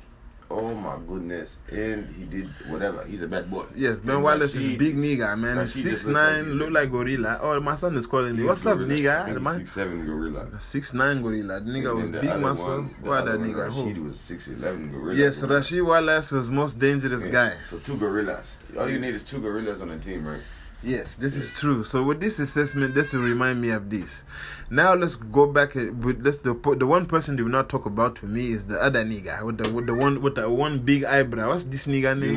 Oh 0.56 0.76
my 0.76 0.98
goodness! 1.08 1.58
And 1.72 2.08
he 2.14 2.26
did 2.26 2.46
whatever. 2.70 3.04
He's 3.06 3.24
a 3.24 3.28
bad 3.28 3.50
boy. 3.50 3.66
Yes, 3.76 4.00
Ben 4.00 4.16
And 4.18 4.24
Wallace 4.24 4.54
is 4.56 4.70
Rasheed- 4.70 4.78
big 4.78 4.96
nigga, 4.96 5.36
man. 5.36 5.58
He's 5.60 5.74
six 5.74 5.90
just 5.90 6.08
looks 6.08 6.20
like 6.20 6.46
nine, 6.46 6.54
look 6.60 6.70
like 6.70 6.92
gorilla. 6.92 7.40
Oh, 7.42 7.60
my 7.60 7.74
son 7.74 7.96
is 7.98 8.06
calling 8.06 8.36
me. 8.36 8.44
What's 8.44 8.64
up, 8.68 8.78
gorilla. 8.78 8.94
nigga? 8.94 9.30
He's 9.34 9.42
My- 9.42 9.58
six 9.58 9.72
seven 9.72 10.06
gorilla. 10.06 10.60
Six 10.60 10.94
nine 10.94 11.24
gorilla. 11.24 11.60
The 11.60 11.72
nigga 11.72 11.90
And 11.90 11.98
was 12.00 12.12
the 12.12 12.20
big 12.22 12.40
muscle. 12.40 12.84
What 13.02 13.26
that 13.26 13.40
nigga? 13.40 13.70
Rasheed 13.70 13.96
Who? 13.96 14.04
was 14.04 14.20
six 14.20 14.48
eleven 14.48 14.92
gorilla. 14.92 15.16
Yes, 15.18 15.42
gorilla. 15.42 15.60
Rasheed 15.60 15.86
Wallace 15.88 16.32
was 16.32 16.52
most 16.52 16.78
dangerous 16.78 17.26
Yeah, 17.26 17.32
guy. 17.32 17.50
So 17.64 17.80
two 17.80 17.98
gorillas. 17.98 18.58
All 18.78 18.88
you 18.88 19.00
need 19.00 19.16
is 19.16 19.24
two 19.24 19.40
gorillas 19.40 19.82
on 19.82 19.90
a 19.90 19.98
team, 19.98 20.28
right? 20.28 20.42
Yes, 20.84 21.16
this 21.16 21.38
is 21.38 21.58
true. 21.58 21.84
So 21.84 22.04
with 22.04 22.20
this 22.20 22.40
assessment, 22.40 22.94
this 22.94 23.14
will 23.14 23.22
remind 23.22 23.62
me 23.62 23.72
of 23.72 23.90
this. 23.90 24.26
Now 24.70 24.94
let's 24.96 25.16
go 25.16 25.48
back. 25.48 25.76
uh, 25.78 25.94
With 26.02 26.26
let's 26.26 26.40
the 26.40 26.54
the 26.78 26.86
one 26.86 27.06
person 27.06 27.36
they 27.38 27.44
will 27.44 27.50
not 27.52 27.70
talk 27.70 27.86
about 27.86 28.18
to 28.18 28.26
me 28.26 28.50
is 28.50 28.68
the 28.68 28.76
other 28.84 29.04
nigga 29.06 29.44
with 29.44 29.58
the 29.60 29.72
with 29.72 29.86
the 29.88 29.94
one 29.94 30.22
with 30.22 30.36
the 30.36 30.50
one 30.50 30.80
big 30.80 31.06
eyebrow. 31.06 31.50
What's 31.50 31.64
this 31.66 31.86
nigga 31.88 32.20
name? 32.20 32.36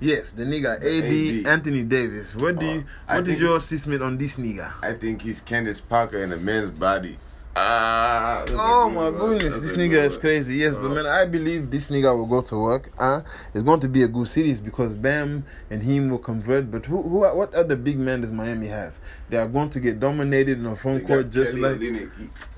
Yes, 0.00 0.32
the 0.32 0.44
nigga 0.44 0.76
AD, 0.80 1.46
AD. 1.46 1.46
Anthony 1.52 1.82
Davis. 1.84 2.34
What 2.36 2.58
do 2.58 2.64
you 2.64 2.84
I 3.06 3.16
what 3.16 3.28
is 3.28 3.38
your 3.38 3.58
assessment 3.58 4.02
on 4.02 4.16
this 4.16 4.36
nigga? 4.36 4.72
I 4.82 4.94
think 4.94 5.20
he's 5.20 5.42
Candace 5.42 5.82
Parker 5.82 6.22
in 6.22 6.32
a 6.32 6.38
man's 6.38 6.70
body. 6.70 7.18
Ah. 7.62 8.44
Oh 8.52 8.88
my 8.88 9.10
goodness, 9.10 9.60
this 9.60 9.76
nigga 9.76 10.02
is 10.04 10.16
crazy. 10.16 10.56
Yes, 10.56 10.76
but 10.76 10.90
man, 10.90 11.06
I 11.06 11.26
believe 11.26 11.70
this 11.70 11.88
nigga 11.88 12.16
will 12.16 12.26
go 12.26 12.40
to 12.40 12.56
work. 12.58 12.90
Uh, 12.98 13.20
it's 13.52 13.62
going 13.62 13.80
to 13.80 13.88
be 13.88 14.02
a 14.02 14.08
good 14.08 14.26
series 14.28 14.60
because 14.60 14.94
Bam 14.94 15.44
and 15.68 15.82
him 15.82 16.10
will 16.10 16.18
convert. 16.18 16.70
But 16.70 16.86
who, 16.86 17.02
who, 17.02 17.18
what 17.18 17.54
other 17.54 17.76
big 17.76 17.98
men 17.98 18.22
does 18.22 18.32
Miami 18.32 18.68
have? 18.68 18.98
They 19.28 19.36
are 19.36 19.46
going 19.46 19.70
to 19.70 19.80
get 19.80 20.00
dominated 20.00 20.58
in 20.58 20.64
the 20.64 20.74
front 20.74 21.06
court 21.06 21.30
just 21.30 21.54
Kelly 21.54 21.90
like. 21.90 22.08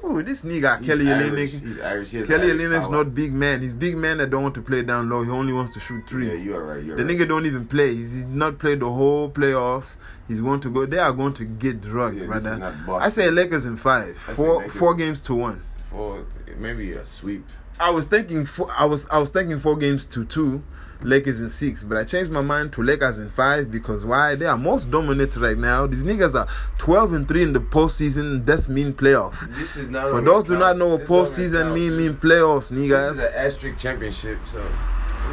Oh, 0.04 0.22
this 0.22 0.42
nigga 0.42 0.78
he's 0.78 0.86
Kelly. 0.86 1.04
Olynyk. 1.06 1.60
He's 1.60 1.80
Irish. 1.80 2.10
He 2.10 2.18
has 2.18 2.28
Kelly 2.28 2.48
Olynyk's 2.48 2.88
not 2.88 3.14
big 3.14 3.32
man. 3.32 3.60
He's 3.60 3.74
big 3.74 3.96
man 3.96 4.18
that 4.18 4.30
don't 4.30 4.42
want 4.42 4.54
to 4.54 4.62
play 4.62 4.82
down 4.82 5.08
low. 5.08 5.22
He 5.22 5.30
only 5.30 5.52
wants 5.52 5.74
to 5.74 5.80
shoot 5.80 6.02
three. 6.08 6.28
Yeah, 6.28 6.34
you 6.34 6.56
are 6.56 6.62
right. 6.62 6.84
You're 6.84 6.96
the 6.96 7.04
right. 7.04 7.12
nigga 7.12 7.28
don't 7.28 7.46
even 7.46 7.66
play. 7.66 7.88
He's, 7.88 8.14
he's 8.14 8.24
not 8.26 8.58
played 8.58 8.80
the 8.80 8.90
whole 8.90 9.30
playoffs. 9.30 9.96
He's 10.28 10.40
going 10.40 10.60
to 10.60 10.70
go. 10.70 10.86
They 10.86 10.98
are 10.98 11.12
going 11.12 11.34
to 11.34 11.44
get 11.44 11.80
drugged, 11.80 12.18
Yeah, 12.18 12.26
brother. 12.26 12.74
I 12.88 13.08
say 13.08 13.30
Lakers 13.30 13.66
in 13.66 13.76
five. 13.76 14.16
say 14.16 14.32
Four 14.32 14.58
Lakers. 14.58 14.72
Four 14.92 14.98
games 14.98 15.20
to 15.22 15.34
one. 15.34 15.62
For 15.90 16.24
maybe 16.58 16.92
a 16.92 17.06
sweep. 17.06 17.44
I 17.80 17.90
was 17.90 18.06
thinking 18.06 18.44
four, 18.44 18.68
I 18.78 18.84
was 18.84 19.08
I 19.08 19.18
was 19.18 19.30
thinking 19.30 19.58
four 19.58 19.76
games 19.76 20.04
to 20.06 20.24
two, 20.24 20.62
Lakers 21.02 21.40
in 21.40 21.48
six, 21.48 21.82
but 21.82 21.96
I 21.96 22.04
changed 22.04 22.30
my 22.30 22.42
mind 22.42 22.72
to 22.74 22.82
Lakers 22.82 23.18
in 23.18 23.30
five 23.30 23.70
because 23.70 24.04
why? 24.04 24.34
They 24.34 24.44
are 24.46 24.56
most 24.58 24.90
dominant 24.90 25.36
right 25.36 25.56
now. 25.56 25.86
These 25.86 26.04
niggas 26.04 26.34
are 26.34 26.46
twelve 26.78 27.14
and 27.14 27.26
three 27.26 27.42
in 27.42 27.52
the 27.54 27.60
postseason. 27.60 28.44
That's 28.44 28.68
mean 28.68 28.92
playoff. 28.92 29.40
This 29.56 29.76
is 29.76 29.88
not. 29.88 30.10
For 30.10 30.20
those 30.20 30.44
do 30.44 30.58
not 30.58 30.76
know 30.76 30.88
what 30.96 31.04
postseason 31.04 31.74
mean, 31.74 31.96
mean 31.96 32.14
playoffs, 32.14 32.70
niggas. 32.70 33.14
This 33.14 33.18
is 33.18 33.28
an 33.28 33.34
asterisk 33.34 33.78
championship, 33.78 34.38
so 34.44 34.60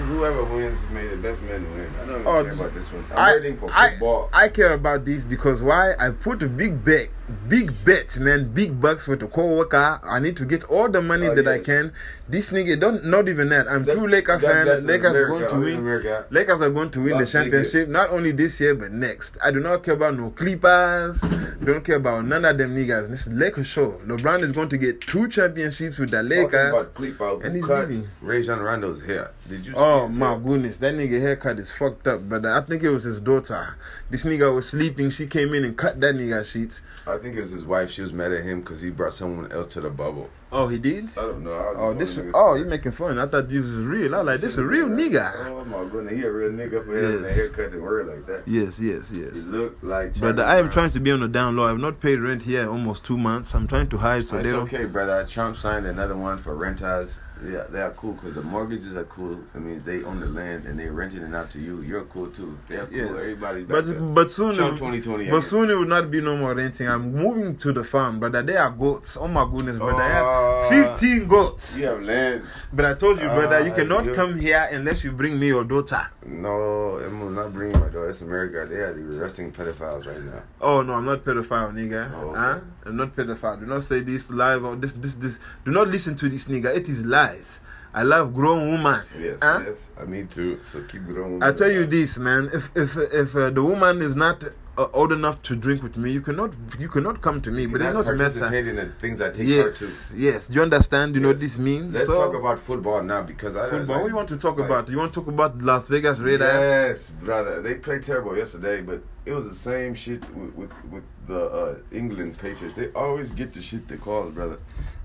whoever 0.07 0.43
wins 0.45 0.79
may 0.91 1.07
the 1.07 1.17
best 1.17 1.41
man 1.43 1.69
win. 1.73 1.91
I 2.01 2.05
don't 2.05 2.21
Oh, 2.21 2.43
care 2.43 2.53
about 2.53 2.73
this 2.73 2.91
one. 2.93 3.05
I'm 3.11 3.17
I, 3.17 3.35
waiting 3.35 3.57
for 3.57 3.69
I, 3.71 3.89
football. 3.89 4.29
I 4.33 4.47
care 4.47 4.73
about 4.73 5.03
this 5.05 5.23
because 5.25 5.61
why? 5.61 5.93
I 5.99 6.11
put 6.11 6.41
a 6.41 6.47
big 6.47 6.83
bet, 6.83 7.09
big 7.47 7.73
bet, 7.85 8.17
man, 8.19 8.51
big 8.53 8.79
bucks 8.79 9.07
with 9.07 9.21
a 9.23 9.27
co-worker. 9.27 9.99
I 10.03 10.19
need 10.19 10.35
to 10.37 10.45
get 10.45 10.63
all 10.65 10.89
the 10.89 11.01
money 11.01 11.27
Oh, 11.27 11.35
that 11.35 11.47
I 11.47 11.59
can. 11.59 11.93
This 12.27 12.49
nigga 12.51 12.79
don't 12.79 13.05
not 13.05 13.27
even 13.27 13.49
that. 13.49 13.67
I'm 13.67 13.83
That's- 13.85 13.97
true 13.99 14.07
Laker 14.09 14.37
that- 14.37 14.41
fan. 14.41 14.65
that's 14.67 14.85
Lakers 14.85 15.15
are 15.15 15.27
going 15.27 15.49
to 15.49 15.55
win. 15.55 15.79
America. 15.79 16.25
Lakers 16.29 16.61
are 16.61 16.69
going 16.69 16.91
to 16.91 17.01
win 17.01 17.13
Las 17.13 17.31
the 17.31 17.39
championship 17.39 17.89
not 17.89 18.09
only 18.11 18.31
this 18.31 18.59
year 18.59 18.75
but 18.75 18.91
next. 18.91 19.37
I 19.43 19.51
do 19.51 19.59
not 19.59 19.83
care 19.83 19.93
about 19.95 20.17
no 20.17 20.29
Clippers. 20.31 21.21
Don't 21.63 21.83
care 21.83 21.95
about 21.97 22.25
none 22.25 22.45
of 22.45 22.57
them 22.57 22.75
niggas. 22.75 23.09
This 23.09 23.27
is 23.27 23.33
Lakers 23.33 23.67
show. 23.67 23.99
LeBron 24.05 24.41
is 24.41 24.51
going 24.51 24.69
to 24.69 24.77
get 24.77 25.01
two 25.01 25.27
championships 25.27 25.99
with 25.99 26.11
the 26.11 26.23
Lakers. 26.23 26.69
about 26.69 26.93
Clip 26.93 27.19
and 27.43 27.55
he's 27.55 27.67
leaving. 27.67 28.07
Rajon 28.21 28.59
Rondo's 28.59 29.01
hair. 29.03 29.31
Did 29.49 29.65
you? 29.65 29.73
Oh 29.75 30.07
my 30.07 30.29
hair? 30.31 30.39
goodness, 30.39 30.77
that 30.77 30.93
nigga 30.95 31.19
haircut 31.19 31.59
is 31.59 31.71
fucked 31.71 32.07
up, 32.07 32.27
But 32.29 32.45
I 32.45 32.61
think 32.61 32.83
it 32.83 32.89
was 32.89 33.03
his 33.03 33.19
daughter. 33.19 33.75
This 34.09 34.23
nigga 34.25 34.53
was 34.53 34.69
sleeping. 34.69 35.09
She 35.09 35.27
came 35.27 35.53
in 35.53 35.65
and 35.65 35.75
cut 35.77 35.99
that 36.01 36.15
nigga 36.15 36.45
sheets. 36.49 36.81
I 37.07 37.17
think 37.21 37.35
it 37.35 37.41
was 37.41 37.49
his 37.51 37.65
wife. 37.65 37.89
She 37.91 38.01
was 38.01 38.11
mad 38.13 38.31
at 38.31 38.43
him 38.43 38.61
because 38.61 38.81
he 38.81 38.89
brought 38.89 39.13
someone 39.13 39.51
else 39.51 39.67
to 39.67 39.81
the 39.81 39.89
bubble. 39.89 40.29
Oh, 40.51 40.67
he 40.67 40.79
did. 40.79 41.05
I 41.17 41.21
don't 41.21 41.43
know. 41.43 41.51
I 41.53 41.73
Oh, 41.75 41.93
just 41.93 42.15
this. 42.15 42.17
wanna 42.17 42.31
Oh, 42.35 42.53
niggas- 42.55 42.59
you 42.59 42.65
making 42.65 42.91
fun? 42.93 43.19
I 43.19 43.27
thought 43.27 43.47
this 43.49 43.65
was 43.65 43.85
real. 43.85 44.15
I 44.15 44.21
like 44.21 44.39
this 44.41 44.57
a 44.57 44.65
real 44.65 44.87
nigga. 44.87 45.31
Oh 45.47 45.63
my 45.65 45.87
goodness, 45.91 46.13
he 46.15 46.23
a 46.23 46.31
real 46.31 46.49
nigga 46.51 46.83
for 46.83 46.95
having 46.99 47.21
Yes. 47.21 47.37
a 47.37 47.41
haircut 47.41 47.73
and 47.73 47.83
word 47.83 48.07
like 48.07 48.25
that. 48.25 48.41
Yes, 48.47 48.79
yes, 48.79 49.11
He 49.11 49.21
yes. 49.21 49.47
look 49.47 49.77
like. 49.83 50.15
Brother, 50.19 50.43
I 50.43 50.57
am 50.57 50.69
trying 50.71 50.89
to 50.91 50.99
be 50.99 51.11
on 51.11 51.19
the 51.19 51.27
down 51.27 51.55
low. 51.55 51.65
I've 51.69 51.77
not 51.77 51.99
paid 51.99 52.19
rent 52.19 52.43
here 52.43 52.67
almost 52.67 53.03
two 53.05 53.17
months. 53.17 53.53
I'm 53.53 53.67
trying 53.67 53.89
to 53.89 53.97
hide 53.97 54.25
so 54.25 54.37
it's 54.37 54.47
they 54.47 54.51
don't. 54.53 54.63
okay, 54.63 54.85
brother. 54.85 55.23
Trump 55.29 55.55
signed 55.57 55.85
another 55.85 56.17
one 56.17 56.37
for 56.39 56.55
renters. 56.55 57.19
Yeah, 57.43 57.63
they 57.69 57.81
are 57.81 57.91
cool 57.91 58.13
because 58.13 58.35
the 58.35 58.41
mortgages 58.41 58.95
are 58.95 59.05
cool. 59.05 59.39
I 59.55 59.59
mean, 59.59 59.81
they 59.85 60.03
own 60.03 60.19
the 60.19 60.25
land 60.25 60.65
and 60.65 60.77
they're 60.77 60.91
renting 60.91 61.21
it 61.23 61.33
out 61.33 61.49
to 61.51 61.59
you. 61.59 61.81
You're 61.81 62.03
cool 62.05 62.27
too. 62.27 62.57
They're 62.67 62.85
cool. 62.85 62.97
Yes. 62.97 63.31
Everybody's 63.31 63.65
But 63.65 64.13
but 64.13 64.29
soon, 64.29 64.55
Trump 64.55 64.77
2020. 64.77 65.29
but 65.29 65.41
soon 65.41 65.69
it 65.69 65.75
will 65.75 65.85
not 65.85 66.11
be 66.11 66.19
no 66.19 66.35
more 66.35 66.53
renting. 66.53 66.87
I'm 66.89 67.13
moving 67.13 67.55
to 67.57 67.71
the 67.71 67.83
farm, 67.83 68.19
brother. 68.19 68.41
There 68.41 68.59
are 68.59 68.71
goats. 68.71 69.15
Oh 69.19 69.27
my 69.29 69.45
goodness, 69.49 69.77
brother. 69.77 70.01
I 70.01 70.19
Uh, 70.19 70.69
have 70.69 70.99
15 70.99 71.27
goats. 71.27 71.79
You 71.79 71.87
have 71.87 72.01
land. 72.01 72.43
But 72.73 72.85
I 72.85 72.93
told 72.95 73.21
you, 73.21 73.27
brother, 73.29 73.65
you 73.65 73.71
cannot 73.73 74.11
come 74.13 74.37
here 74.37 74.67
unless 74.71 75.03
you 75.05 75.11
bring 75.13 75.39
me 75.39 75.47
your 75.47 75.63
daughter. 75.63 76.01
No, 76.25 76.99
I'm 77.05 77.33
not 77.35 77.53
bringing 77.53 77.79
my 77.79 77.87
daughter. 77.87 78.09
It's 78.09 78.21
America. 78.21 78.65
They 78.69 78.75
are 78.77 78.93
arresting 79.19 79.51
pedophiles 79.51 80.05
right 80.05 80.21
now. 80.23 80.43
Oh 80.61 80.81
no, 80.81 80.93
I'm 80.93 81.05
not 81.05 81.23
pedophile, 81.23 81.73
nigga. 81.73 82.11
Oh, 82.15 82.29
okay. 82.31 82.39
Huh? 82.39 82.59
I'm 82.85 82.97
not 82.97 83.15
pedophile. 83.15 83.59
Do 83.59 83.65
not 83.65 83.83
say 83.83 84.01
this 84.01 84.29
live 84.31 84.63
or 84.65 84.75
this 84.75 84.93
this 84.93 85.15
this. 85.15 85.39
Do 85.65 85.71
not 85.71 85.87
listen 85.87 86.15
to 86.17 86.29
this 86.29 86.47
nigga. 86.47 86.75
It 86.75 86.87
is 86.89 87.03
lies. 87.29 87.61
I 87.93 88.03
love 88.03 88.33
grown 88.35 88.69
woman. 88.69 89.01
Yes, 89.19 89.39
Huh? 89.41 89.63
yes. 89.65 89.89
I 89.99 90.05
need 90.05 90.29
to. 90.31 90.59
So 90.63 90.81
keep 90.83 91.07
going. 91.07 91.41
I 91.41 91.51
tell 91.51 91.71
you 91.71 91.85
this, 91.85 92.17
man. 92.19 92.49
If 92.53 92.69
if 92.75 92.95
if 93.23 93.35
uh, 93.35 93.49
the 93.49 93.63
woman 93.63 94.01
is 94.03 94.15
not 94.15 94.43
uh, 94.77 94.87
old 94.93 95.11
enough 95.11 95.41
to 95.41 95.55
drink 95.55 95.81
with 95.81 95.97
me, 95.97 96.11
you 96.11 96.21
cannot 96.21 96.51
you 96.77 96.87
cannot 96.87 97.19
come 97.21 97.41
to 97.41 97.49
me. 97.51 97.65
But 97.65 97.81
it's 97.81 97.91
not 97.91 98.07
a 98.07 98.13
matter. 98.13 98.55
in 98.55 98.75
the 98.75 98.85
things 99.01 99.21
I 99.21 99.31
take. 99.31 99.47
Yes, 99.47 100.13
yes. 100.15 100.47
Do 100.49 100.53
you 100.57 100.61
understand? 100.61 101.15
You 101.15 101.21
know 101.21 101.29
what 101.29 101.39
this 101.39 101.57
means? 101.57 101.95
Let's 101.95 102.05
so, 102.05 102.13
talk 102.13 102.35
about 102.35 102.59
football 102.59 103.01
now 103.01 103.23
because 103.23 103.55
I 103.55 103.67
football. 103.71 103.95
like- 103.95 104.03
what 104.03 104.09
you 104.09 104.15
want 104.15 104.29
to 104.29 104.37
talk 104.37 104.57
like- 104.59 104.67
about? 104.69 104.87
You 104.89 104.97
want 104.97 105.11
to 105.13 105.19
talk 105.21 105.27
about 105.27 105.57
Las 105.59 105.87
Vegas 105.87 106.19
Raiders? 106.19 106.69
Yes, 106.77 107.09
brother. 107.09 107.59
They 107.63 107.73
played 107.75 108.03
terrible 108.03 108.37
yesterday, 108.37 108.81
but 108.81 109.01
it 109.25 109.33
was 109.33 109.47
the 109.47 109.55
same 109.71 109.95
shit 109.95 110.21
with 110.35 110.53
with, 110.55 110.71
with 110.91 111.03
the 111.25 111.41
uh, 111.61 111.75
England 111.91 112.37
Patriots. 112.37 112.75
They 112.75 112.89
always 112.93 113.31
get 113.31 113.51
the 113.53 113.63
shit 113.63 113.87
they 113.87 113.97
call, 113.97 114.29
brother. 114.29 114.59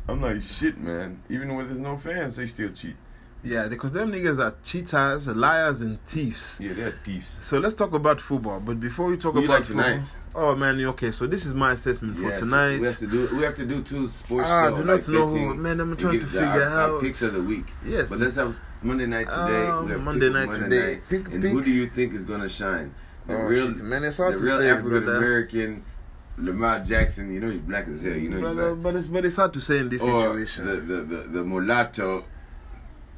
I'm 0.08 0.20
like 0.20 0.42
shit, 0.42 0.78
man. 0.78 1.20
Even 1.30 1.54
when 1.54 1.66
there's 1.66 1.78
no 1.80 1.96
fans, 1.96 2.36
they 2.36 2.46
still 2.46 2.70
cheat. 2.70 2.96
Yeah, 3.42 3.68
because 3.68 3.92
them 3.92 4.10
niggas 4.10 4.38
are 4.42 4.54
cheaters, 4.62 5.28
liars, 5.28 5.82
and 5.82 6.02
thieves. 6.06 6.58
Yeah, 6.62 6.72
they're 6.72 6.90
thieves. 6.92 7.28
So 7.44 7.58
let's 7.58 7.74
talk 7.74 7.92
about 7.92 8.18
football. 8.18 8.58
But 8.58 8.80
before 8.80 9.06
we 9.06 9.18
talk 9.18 9.34
about 9.34 9.46
like 9.48 9.64
tonight? 9.64 10.06
oh 10.34 10.54
man, 10.56 10.82
okay. 10.86 11.10
So 11.10 11.26
this 11.26 11.44
is 11.44 11.52
my 11.52 11.72
assessment 11.72 12.16
for 12.16 12.28
Yeah, 12.28 12.34
so 12.34 12.40
tonight. 12.40 12.80
we 12.80 12.86
have 12.86 12.98
to 12.98 13.06
do 13.06 13.28
we 13.36 13.42
have 13.42 13.54
to 13.56 13.66
do 13.66 13.82
two 13.82 14.08
sports 14.08 14.46
Ah, 14.48 14.68
shows. 14.70 14.78
do 14.78 14.84
not 14.84 14.94
like 15.00 15.08
know 15.08 15.26
who- 15.28 15.54
man, 15.56 15.78
I'm 15.80 15.94
trying 15.96 16.20
to 16.20 16.26
figure 16.26 16.46
our, 16.46 16.62
our 16.62 16.96
out- 16.96 17.00
picks 17.02 17.20
of 17.20 17.34
the 17.34 17.42
week. 17.42 17.66
Yes. 17.84 18.08
but 18.10 18.18
let's 18.18 18.36
have 18.36 18.56
Monday 18.82 19.06
night 19.06 19.26
today. 19.28 19.70
We 19.84 19.90
have 19.92 20.02
Monday 20.02 20.30
night 20.30 20.48
Monday 20.48 20.64
today. 20.64 20.92
night. 20.94 21.02
Pick- 21.10 21.28
and 21.32 21.42
pick. 21.42 21.52
who 21.52 21.62
do 21.62 21.70
you 21.70 21.86
think 21.86 22.14
is 22.14 22.24
gonna 22.24 22.48
shine? 22.48 22.94
The 23.26 23.36
Oh, 23.36 23.42
real, 23.42 23.68
man, 23.84 24.04
it's 24.04 24.16
hard 24.18 24.34
the 24.34 24.38
to 24.38 24.44
real 24.44 24.58
say, 24.58 24.70
African. 24.70 25.08
American 25.08 25.84
Lamar 26.36 26.80
Jackson. 26.80 27.32
You 27.32 27.40
know 27.40 27.50
he's 27.50 27.60
black 27.60 27.86
as 27.88 28.02
hell. 28.02 28.12
You 28.14 28.30
know 28.30 28.40
Brother, 28.40 28.74
black. 28.74 28.82
but 28.82 28.96
it's 28.98 29.06
but 29.08 29.24
it's 29.24 29.36
hard 29.36 29.52
to 29.54 29.60
say 29.60 29.78
in 29.78 29.88
this 29.88 30.02
or 30.06 30.20
situation. 30.20 30.66
the 30.66 30.72
the 30.76 31.02
the, 31.02 31.16
the 31.28 31.44
mulatto. 31.44 32.24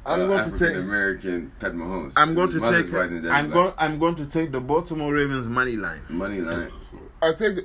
I'm 0.05 0.21
uh, 0.21 0.27
going 0.27 0.39
to 0.39 0.45
African 0.45 0.67
take. 0.67 0.77
American 0.77 1.51
Pat 1.59 1.73
Mahomes. 1.73 2.13
I'm 2.15 2.33
going 2.33 2.49
to 2.49 2.59
take. 2.59 2.93
white 2.93 3.09
and 3.09 3.21
daddy's 3.23 3.29
I'm 3.31 3.49
going. 3.49 3.73
I'm 3.77 3.99
going 3.99 4.15
to 4.15 4.25
take 4.25 4.51
the 4.51 4.61
Baltimore 4.61 5.13
Ravens 5.13 5.47
money 5.47 5.75
line. 5.75 6.01
money 6.09 6.39
line. 6.39 6.69
I 7.21 7.33
take 7.33 7.57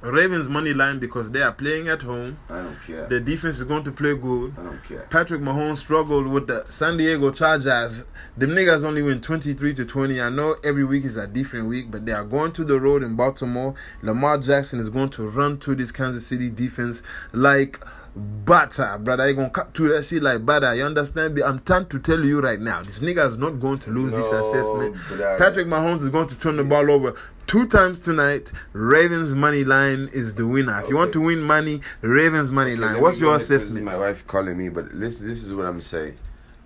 Ravens 0.00 0.48
money 0.48 0.72
line 0.72 0.98
because 1.00 1.30
they 1.32 1.42
are 1.42 1.52
playing 1.52 1.88
at 1.88 2.02
home. 2.02 2.38
I 2.48 2.58
don't 2.62 2.76
care. 2.86 3.06
The 3.08 3.18
defense 3.20 3.56
is 3.58 3.64
going 3.64 3.82
to 3.84 3.90
play 3.92 4.16
good. 4.16 4.54
I 4.58 4.62
don't 4.62 4.84
care. 4.84 5.06
Patrick 5.10 5.40
Mahomes 5.40 5.78
struggled 5.78 6.28
with 6.28 6.46
the 6.46 6.64
San 6.68 6.96
Diego 6.96 7.30
Chargers. 7.32 8.06
The 8.36 8.46
niggas 8.46 8.84
only 8.84 9.02
win 9.02 9.20
23 9.20 9.74
to 9.74 9.84
20. 9.84 10.20
I 10.20 10.28
know 10.28 10.54
every 10.62 10.84
week 10.84 11.04
is 11.04 11.16
a 11.16 11.26
different 11.26 11.68
week, 11.68 11.90
but 11.90 12.06
they 12.06 12.12
are 12.12 12.24
going 12.24 12.52
to 12.52 12.64
the 12.64 12.78
road 12.78 13.02
in 13.02 13.16
Baltimore. 13.16 13.74
Lamar 14.02 14.38
Jackson 14.38 14.78
is 14.78 14.88
going 14.88 15.10
to 15.10 15.28
run 15.28 15.58
to 15.58 15.74
this 15.74 15.90
Kansas 15.90 16.24
City 16.26 16.48
defense 16.48 17.02
like 17.32 17.84
butter, 18.14 18.98
brother. 19.00 19.28
You 19.28 19.34
gonna 19.34 19.50
cut 19.50 19.74
to 19.74 19.88
that 19.94 20.04
shit 20.04 20.22
like 20.22 20.44
butter. 20.46 20.74
You 20.74 20.84
understand? 20.84 21.34
me? 21.34 21.42
I'm 21.42 21.58
trying 21.58 21.86
to 21.86 21.98
tell 21.98 22.24
you 22.24 22.40
right 22.40 22.60
now, 22.60 22.82
this 22.82 23.00
nigga 23.00 23.28
is 23.28 23.36
not 23.36 23.60
going 23.60 23.78
to 23.80 23.90
lose 23.90 24.12
this 24.12 24.30
assessment. 24.32 24.96
I- 25.20 25.38
Patrick 25.38 25.66
Mahomes 25.66 26.02
is 26.02 26.08
going 26.08 26.28
to 26.28 26.38
turn 26.38 26.56
the 26.56 26.64
ball 26.64 26.90
over. 26.90 27.14
Two 27.48 27.66
times 27.66 27.98
tonight, 27.98 28.52
Ravens 28.74 29.32
money 29.32 29.64
line 29.64 30.10
is 30.12 30.34
the 30.34 30.46
winner. 30.46 30.82
If 30.82 30.90
you 30.90 30.96
want 30.96 31.14
to 31.14 31.22
win 31.22 31.40
money, 31.40 31.80
Ravens 32.02 32.52
money 32.52 32.72
Okay, 32.72 32.80
line. 32.82 33.00
What's 33.00 33.18
your 33.18 33.30
ahead, 33.30 33.40
'cause 33.40 33.48
this 33.48 33.62
is 33.62 33.68
assessment? 33.68 33.86
My 33.86 33.96
wife 33.96 34.26
calling 34.26 34.58
me, 34.58 34.68
but 34.68 34.90
this 34.92 35.16
this 35.16 35.42
is 35.42 35.54
what 35.54 35.64
I'm 35.64 35.80
saying. 35.80 36.16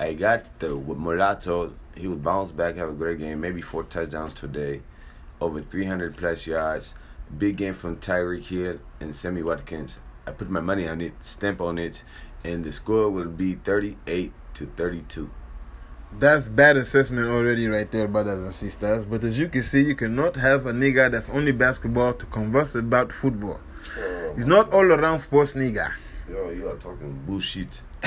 I 0.01 0.15
got 0.15 0.59
the 0.59 0.75
mulatto. 0.75 1.75
He 1.95 2.09
will 2.09 2.17
bounce 2.17 2.51
back, 2.51 2.75
have 2.79 2.89
a 2.89 2.95
great 2.95 3.21
game, 3.21 3.41
maybe 3.41 3.63
four 3.63 3.85
touchdowns 3.85 4.35
today, 4.35 4.83
over 5.41 5.61
300 5.61 6.17
plus 6.17 6.49
yards. 6.49 6.95
Big 7.39 7.59
game 7.59 7.75
from 7.75 7.95
Tyreek 7.99 8.47
Hill 8.47 8.79
and 9.01 9.15
Sammy 9.15 9.45
Watkins. 9.45 10.01
I 10.27 10.33
put 10.33 10.51
my 10.51 10.59
money 10.59 10.89
on 10.89 11.01
it, 11.01 11.13
stamp 11.21 11.61
on 11.61 11.79
it, 11.79 12.03
and 12.43 12.65
the 12.65 12.73
score 12.73 13.09
will 13.09 13.29
be 13.29 13.55
38 13.55 14.33
to 14.55 14.67
32. 14.67 15.31
That's 16.19 16.49
bad 16.49 16.77
assessment 16.77 17.29
already 17.29 17.67
right 17.67 17.91
there, 17.91 18.07
brothers 18.07 18.45
and 18.45 18.53
sisters. 18.53 19.05
But 19.05 19.25
as 19.25 19.39
you 19.39 19.49
can 19.49 19.63
see, 19.63 19.83
you 19.83 19.95
cannot 19.95 20.37
have 20.37 20.67
a 20.67 20.73
nigga 20.73 21.11
that's 21.11 21.29
only 21.31 21.53
basketball 21.53 22.15
to 22.15 22.27
converse 22.27 22.75
about 22.75 23.13
football. 23.13 23.61
He's 24.37 24.47
not 24.47 24.73
all 24.73 24.85
around 24.85 25.19
sports 25.19 25.55
nigga. 25.55 25.93
Yo, 26.31 26.51
you 26.51 26.69
are 26.69 26.77
talking 26.77 27.13
bullshit. 27.27 27.83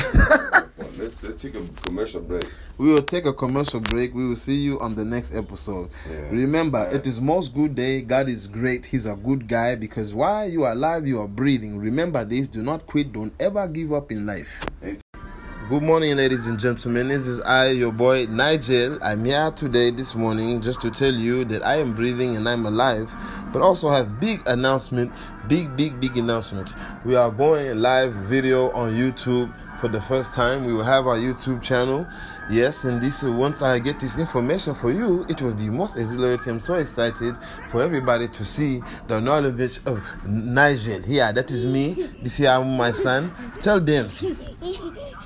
let's 0.98 1.22
let's 1.24 1.42
take 1.42 1.56
a 1.56 1.64
commercial 1.84 2.22
break. 2.22 2.46
We 2.78 2.92
will 2.92 3.04
take 3.04 3.26
a 3.26 3.34
commercial 3.34 3.80
break. 3.80 4.14
We 4.14 4.28
will 4.28 4.36
see 4.36 4.56
you 4.56 4.80
on 4.80 4.96
the 4.96 5.06
next 5.06 5.36
episode. 5.36 5.90
Yeah. 6.10 6.30
Remember, 6.32 6.88
it 6.92 7.06
is 7.06 7.22
most 7.22 7.54
good 7.54 7.76
day. 7.76 8.02
God 8.02 8.30
is 8.30 8.48
great. 8.48 8.88
He's 8.88 9.06
a 9.06 9.16
good 9.16 9.48
guy 9.48 9.76
because 9.76 10.14
while 10.14 10.50
you 10.50 10.64
are 10.64 10.72
alive, 10.72 11.06
you 11.06 11.22
are 11.22 11.28
breathing. 11.28 11.78
Remember 11.78 12.24
this. 12.24 12.48
Do 12.48 12.64
not 12.64 12.88
quit. 12.88 13.14
Don't 13.14 13.34
ever 13.40 13.68
give 13.68 13.94
up 13.94 14.12
in 14.12 14.26
life. 14.26 14.64
Hey. 14.82 14.98
Good 15.68 15.82
morning, 15.82 16.16
ladies 16.18 16.46
and 16.46 16.60
gentlemen. 16.60 17.08
This 17.08 17.26
is 17.26 17.42
I, 17.42 17.72
your 17.72 17.92
boy 17.92 18.28
Nigel. 18.30 19.00
I'm 19.04 19.26
here 19.26 19.50
today, 19.50 19.90
this 19.90 20.14
morning, 20.14 20.62
just 20.62 20.80
to 20.82 20.92
tell 20.92 21.12
you 21.12 21.44
that 21.46 21.66
I 21.66 21.78
am 21.78 21.96
breathing 21.96 22.36
and 22.36 22.48
I'm 22.48 22.68
alive, 22.68 23.12
but 23.52 23.64
also 23.64 23.90
have 23.90 24.20
big 24.20 24.48
announcement, 24.48 25.12
big, 25.48 25.76
big, 25.76 26.00
big 26.00 26.18
announcement. 26.18 26.76
We 27.04 27.16
are 27.16 27.32
going 27.32 27.82
live 27.82 28.14
video 28.14 28.70
on 28.74 28.94
YouTube 28.94 29.52
for 29.82 29.88
the 29.88 30.00
first 30.02 30.36
time. 30.36 30.66
We 30.66 30.74
will 30.74 30.84
have 30.84 31.08
our 31.08 31.18
YouTube 31.18 31.64
channel. 31.64 32.06
Yes, 32.52 32.84
and 32.84 33.02
this 33.02 33.24
once 33.24 33.64
I 33.64 33.80
get 33.80 34.00
this 34.00 34.20
information 34.20 34.76
for 34.76 34.92
you, 34.92 35.26
it 35.30 35.42
will 35.42 35.56
be 35.56 35.72
most 35.72 35.98
exhilarating. 35.98 36.52
I'm 36.52 36.60
so 36.60 36.76
excited 36.76 37.36
for 37.70 37.82
everybody 37.82 38.28
to 38.28 38.46
see 38.46 38.84
the 39.08 39.20
knowledge 39.20 39.80
of 39.88 40.00
Nigel. 40.28 41.02
Here, 41.02 41.34
that 41.34 41.50
is 41.50 41.66
me. 41.66 41.94
This 42.22 42.38
here, 42.38 42.64
my 42.64 42.92
son. 42.92 43.32
Tell 43.62 43.80
them. 43.80 44.10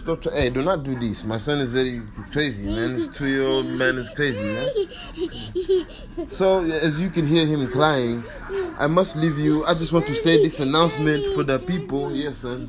Stop. 0.00 0.24
Hey, 0.32 0.48
do 0.48 0.62
not 0.62 0.82
do 0.82 0.94
this. 0.94 1.24
My 1.24 1.36
son 1.36 1.58
is 1.58 1.72
very 1.72 2.00
crazy, 2.32 2.64
man. 2.64 2.94
This 2.94 3.06
two 3.06 3.26
year 3.26 3.46
old 3.46 3.66
man 3.66 3.98
is 3.98 4.08
crazy, 4.08 4.42
man. 4.42 6.26
So, 6.26 6.64
as 6.64 6.98
you 6.98 7.10
can 7.10 7.26
hear 7.26 7.44
him 7.44 7.68
crying, 7.68 8.24
I 8.78 8.86
must 8.86 9.16
leave 9.16 9.38
you. 9.38 9.62
I 9.66 9.74
just 9.74 9.92
want 9.92 10.06
to 10.06 10.14
say 10.14 10.42
this 10.42 10.58
announcement 10.58 11.26
for 11.34 11.42
the 11.42 11.58
people. 11.58 12.14
Yes, 12.16 12.38
son. 12.38 12.68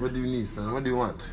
What 0.00 0.12
do 0.12 0.18
you 0.20 0.26
need, 0.26 0.48
son? 0.48 0.72
What 0.72 0.82
do 0.82 0.90
you 0.90 0.96
want? 0.96 1.32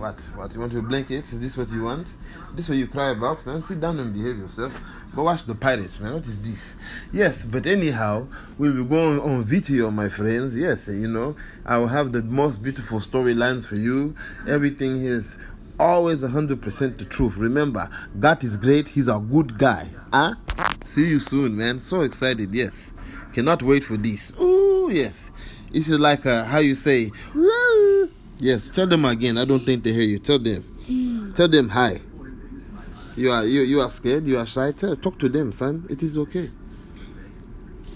What? 0.00 0.18
What? 0.34 0.54
You 0.54 0.60
want 0.60 0.72
your 0.72 0.80
blanket? 0.80 1.30
Is 1.30 1.38
this 1.38 1.58
what 1.58 1.70
you 1.70 1.82
want? 1.82 2.14
This 2.54 2.70
what 2.70 2.78
you 2.78 2.86
cry 2.86 3.10
about, 3.10 3.44
man? 3.44 3.60
Sit 3.60 3.82
down 3.82 3.98
and 3.98 4.14
behave 4.14 4.38
yourself. 4.38 4.80
But 5.14 5.24
watch 5.24 5.44
the 5.44 5.54
pirates, 5.54 6.00
man. 6.00 6.14
What 6.14 6.26
is 6.26 6.40
this? 6.40 6.78
Yes, 7.12 7.44
but 7.44 7.66
anyhow, 7.66 8.26
we'll 8.56 8.72
be 8.72 8.82
going 8.82 9.20
on 9.20 9.44
video, 9.44 9.90
my 9.90 10.08
friends. 10.08 10.56
Yes, 10.56 10.88
you 10.88 11.06
know, 11.06 11.36
I 11.66 11.76
will 11.76 11.88
have 11.88 12.12
the 12.12 12.22
most 12.22 12.62
beautiful 12.62 12.98
storylines 12.98 13.66
for 13.66 13.76
you. 13.76 14.14
Everything 14.48 15.04
is 15.04 15.36
always 15.78 16.24
100% 16.24 16.96
the 16.96 17.04
truth. 17.04 17.36
Remember, 17.36 17.90
God 18.18 18.42
is 18.42 18.56
great. 18.56 18.88
He's 18.88 19.08
a 19.08 19.20
good 19.20 19.58
guy. 19.58 19.86
Huh? 20.14 20.34
See 20.82 21.08
you 21.08 21.20
soon, 21.20 21.58
man. 21.58 21.78
So 21.78 22.00
excited. 22.00 22.54
Yes. 22.54 22.94
Cannot 23.34 23.62
wait 23.62 23.84
for 23.84 23.98
this. 23.98 24.32
Oh, 24.38 24.88
yes. 24.90 25.30
This 25.70 25.90
is 25.90 25.98
like 25.98 26.24
a, 26.24 26.44
how 26.44 26.60
you 26.60 26.74
say, 26.74 27.10
Yes, 28.40 28.70
tell 28.70 28.86
them 28.86 29.04
again. 29.04 29.36
I 29.36 29.44
don't 29.44 29.60
think 29.60 29.84
they 29.84 29.92
hear 29.92 30.02
you. 30.02 30.18
Tell 30.18 30.38
them. 30.38 31.32
Tell 31.34 31.46
them 31.46 31.68
hi. 31.68 31.98
You 33.16 33.32
are 33.32 33.44
you 33.44 33.60
you 33.60 33.80
are 33.82 33.90
scared. 33.90 34.26
You 34.26 34.38
are 34.38 34.46
shy. 34.46 34.72
Tell 34.72 34.96
talk 34.96 35.18
to 35.18 35.28
them, 35.28 35.52
son. 35.52 35.86
It 35.90 36.02
is 36.02 36.16
okay. 36.16 36.48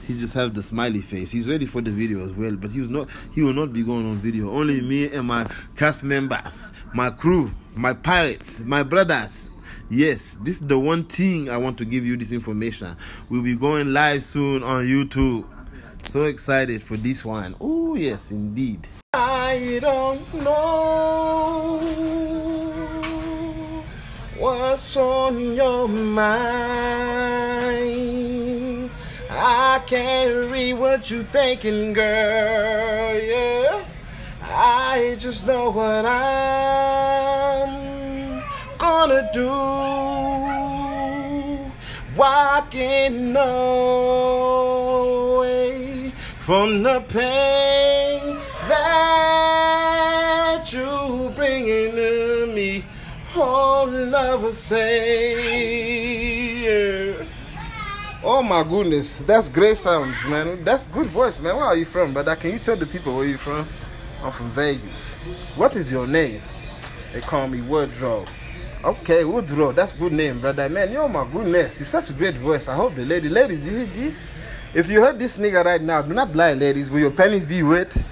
He 0.06 0.18
just 0.18 0.34
have 0.34 0.52
the 0.52 0.60
smiley 0.60 1.00
face. 1.00 1.30
He's 1.30 1.48
ready 1.48 1.64
for 1.64 1.80
the 1.80 1.90
video 1.90 2.22
as 2.22 2.32
well, 2.32 2.56
but 2.56 2.72
he 2.72 2.80
was 2.80 2.90
not. 2.90 3.08
He 3.34 3.42
will 3.42 3.54
not 3.54 3.72
be 3.72 3.82
going 3.82 4.06
on 4.06 4.16
video. 4.16 4.50
Only 4.50 4.82
me 4.82 5.10
and 5.10 5.26
my 5.26 5.46
cast 5.76 6.04
members, 6.04 6.74
my 6.92 7.08
crew, 7.08 7.50
my 7.74 7.94
pirates, 7.94 8.64
my 8.64 8.82
brothers. 8.82 9.50
Yes, 9.88 10.36
this 10.42 10.60
is 10.60 10.66
the 10.66 10.78
one 10.78 11.04
thing 11.04 11.48
I 11.48 11.56
want 11.56 11.78
to 11.78 11.86
give 11.86 12.04
you 12.04 12.18
this 12.18 12.32
information. 12.32 12.94
We'll 13.30 13.42
be 13.42 13.54
going 13.56 13.94
live 13.94 14.22
soon 14.22 14.62
on 14.62 14.84
YouTube. 14.84 15.46
So 16.02 16.24
excited 16.24 16.82
for 16.82 16.98
this 16.98 17.24
one. 17.24 17.56
Oh 17.58 17.94
yes, 17.94 18.30
indeed. 18.30 18.86
I 19.16 19.78
don't 19.80 20.34
know 20.34 21.78
what's 24.36 24.96
on 24.96 25.54
your 25.54 25.86
mind. 25.86 26.34
I 29.30 29.80
can't 29.86 30.50
read 30.50 30.74
what 30.74 31.12
you 31.12 31.22
thinking, 31.22 31.92
girl. 31.92 33.14
Yeah, 33.14 33.84
I 34.42 35.14
just 35.16 35.46
know 35.46 35.70
what 35.70 36.04
I'm 36.04 37.62
gonna 38.78 39.30
do. 39.32 39.50
Walking 42.16 43.36
away 43.36 43.52
from 46.40 46.82
the 46.82 47.00
pain 47.08 47.73
Oh, 54.04 54.08
love 54.08 54.54
Savior. 54.54 54.86
Oh 58.22 58.42
my 58.42 58.62
goodness, 58.62 59.20
that's 59.20 59.48
great 59.48 59.78
sounds, 59.78 60.26
man. 60.26 60.62
That's 60.62 60.84
good 60.86 61.06
voice, 61.06 61.40
man. 61.40 61.56
Where 61.56 61.64
are 61.64 61.76
you 61.76 61.86
from, 61.86 62.12
brother? 62.12 62.36
Can 62.36 62.52
you 62.52 62.58
tell 62.58 62.76
the 62.76 62.84
people 62.84 63.16
where 63.16 63.24
you're 63.26 63.38
from? 63.38 63.66
I'm 64.22 64.30
from 64.30 64.50
Vegas. 64.50 65.14
What 65.56 65.74
is 65.76 65.90
your 65.90 66.06
name? 66.06 66.42
They 67.14 67.22
call 67.22 67.48
me 67.48 67.62
Woodrow. 67.62 68.26
Okay, 68.84 69.24
Woodrow, 69.24 69.72
that's 69.72 69.92
good 69.92 70.12
name, 70.12 70.38
brother. 70.40 70.68
Man, 70.68 70.92
yo, 70.92 71.08
my 71.08 71.26
goodness, 71.32 71.80
it's 71.80 71.88
such 71.88 72.10
a 72.10 72.12
great 72.12 72.34
voice. 72.34 72.68
I 72.68 72.74
hope 72.74 72.94
the 72.94 73.06
lady, 73.06 73.30
ladies, 73.30 73.66
you 73.66 73.74
hear 73.78 73.86
this? 73.86 74.26
If 74.74 74.90
you 74.90 75.00
heard 75.00 75.18
this 75.18 75.38
nigga 75.38 75.64
right 75.64 75.80
now, 75.80 76.02
do 76.02 76.12
not 76.12 76.36
lie, 76.36 76.52
ladies. 76.52 76.90
Will 76.90 77.00
your 77.00 77.10
pennies 77.10 77.46
be 77.46 77.62
wet? 77.62 78.04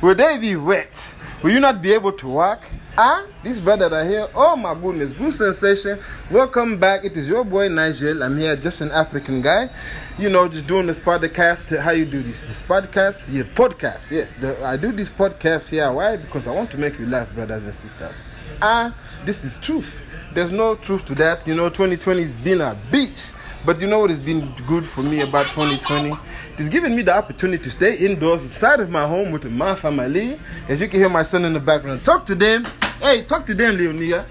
Will 0.00 0.14
they 0.14 0.38
be 0.38 0.54
wet? 0.54 1.16
Will 1.42 1.50
you 1.50 1.58
not 1.60 1.82
be 1.82 1.92
able 1.92 2.12
to 2.12 2.28
walk? 2.28 2.64
Ah, 3.02 3.26
this 3.42 3.58
brother 3.60 3.88
right 3.88 4.06
here. 4.06 4.28
Oh 4.34 4.56
my 4.56 4.74
goodness, 4.74 5.12
good 5.12 5.32
sensation. 5.32 5.98
Welcome 6.30 6.78
back. 6.78 7.02
It 7.02 7.16
is 7.16 7.30
your 7.30 7.46
boy 7.46 7.70
Nigel. 7.70 8.22
I'm 8.22 8.36
here, 8.36 8.54
just 8.56 8.82
an 8.82 8.90
African 8.90 9.40
guy. 9.40 9.70
You 10.18 10.28
know, 10.28 10.46
just 10.48 10.66
doing 10.66 10.86
this 10.86 11.00
podcast. 11.00 11.80
How 11.80 11.92
you 11.92 12.04
do 12.04 12.22
this? 12.22 12.44
This 12.44 12.62
podcast? 12.62 13.32
Yeah, 13.32 13.44
podcast. 13.44 14.12
Yes, 14.12 14.34
the, 14.34 14.62
I 14.62 14.76
do 14.76 14.92
this 14.92 15.08
podcast 15.08 15.70
here. 15.70 15.90
Why? 15.90 16.18
Because 16.18 16.46
I 16.46 16.50
want 16.50 16.70
to 16.72 16.76
make 16.78 16.98
you 16.98 17.06
laugh, 17.06 17.34
brothers 17.34 17.64
and 17.64 17.74
sisters. 17.74 18.26
Ah, 18.60 18.94
this 19.24 19.44
is 19.44 19.58
truth. 19.60 20.02
There's 20.34 20.50
no 20.50 20.74
truth 20.74 21.06
to 21.06 21.14
that. 21.14 21.46
You 21.46 21.54
know, 21.54 21.70
2020 21.70 22.20
has 22.20 22.34
been 22.34 22.60
a 22.60 22.76
bitch. 22.90 23.34
But 23.64 23.80
you 23.80 23.86
know 23.86 24.00
what 24.00 24.10
has 24.10 24.20
been 24.20 24.46
good 24.66 24.86
for 24.86 25.02
me 25.02 25.20
about 25.20 25.50
2020? 25.52 26.12
It's 26.60 26.68
given 26.68 26.94
me 26.94 27.00
the 27.00 27.16
opportunity 27.16 27.62
to 27.62 27.70
stay 27.70 27.96
indoors 27.96 28.42
inside 28.42 28.80
of 28.80 28.90
my 28.90 29.08
home 29.08 29.32
with 29.32 29.50
my 29.50 29.74
family. 29.74 30.38
As 30.68 30.78
you 30.78 30.88
can 30.88 31.00
hear 31.00 31.08
my 31.08 31.22
son 31.22 31.46
in 31.46 31.54
the 31.54 31.58
background. 31.58 32.04
Talk 32.04 32.26
to 32.26 32.34
them. 32.34 32.66
Hey, 33.00 33.22
talk 33.22 33.46
to 33.46 33.54
them, 33.54 33.78
nigga. 33.78 34.26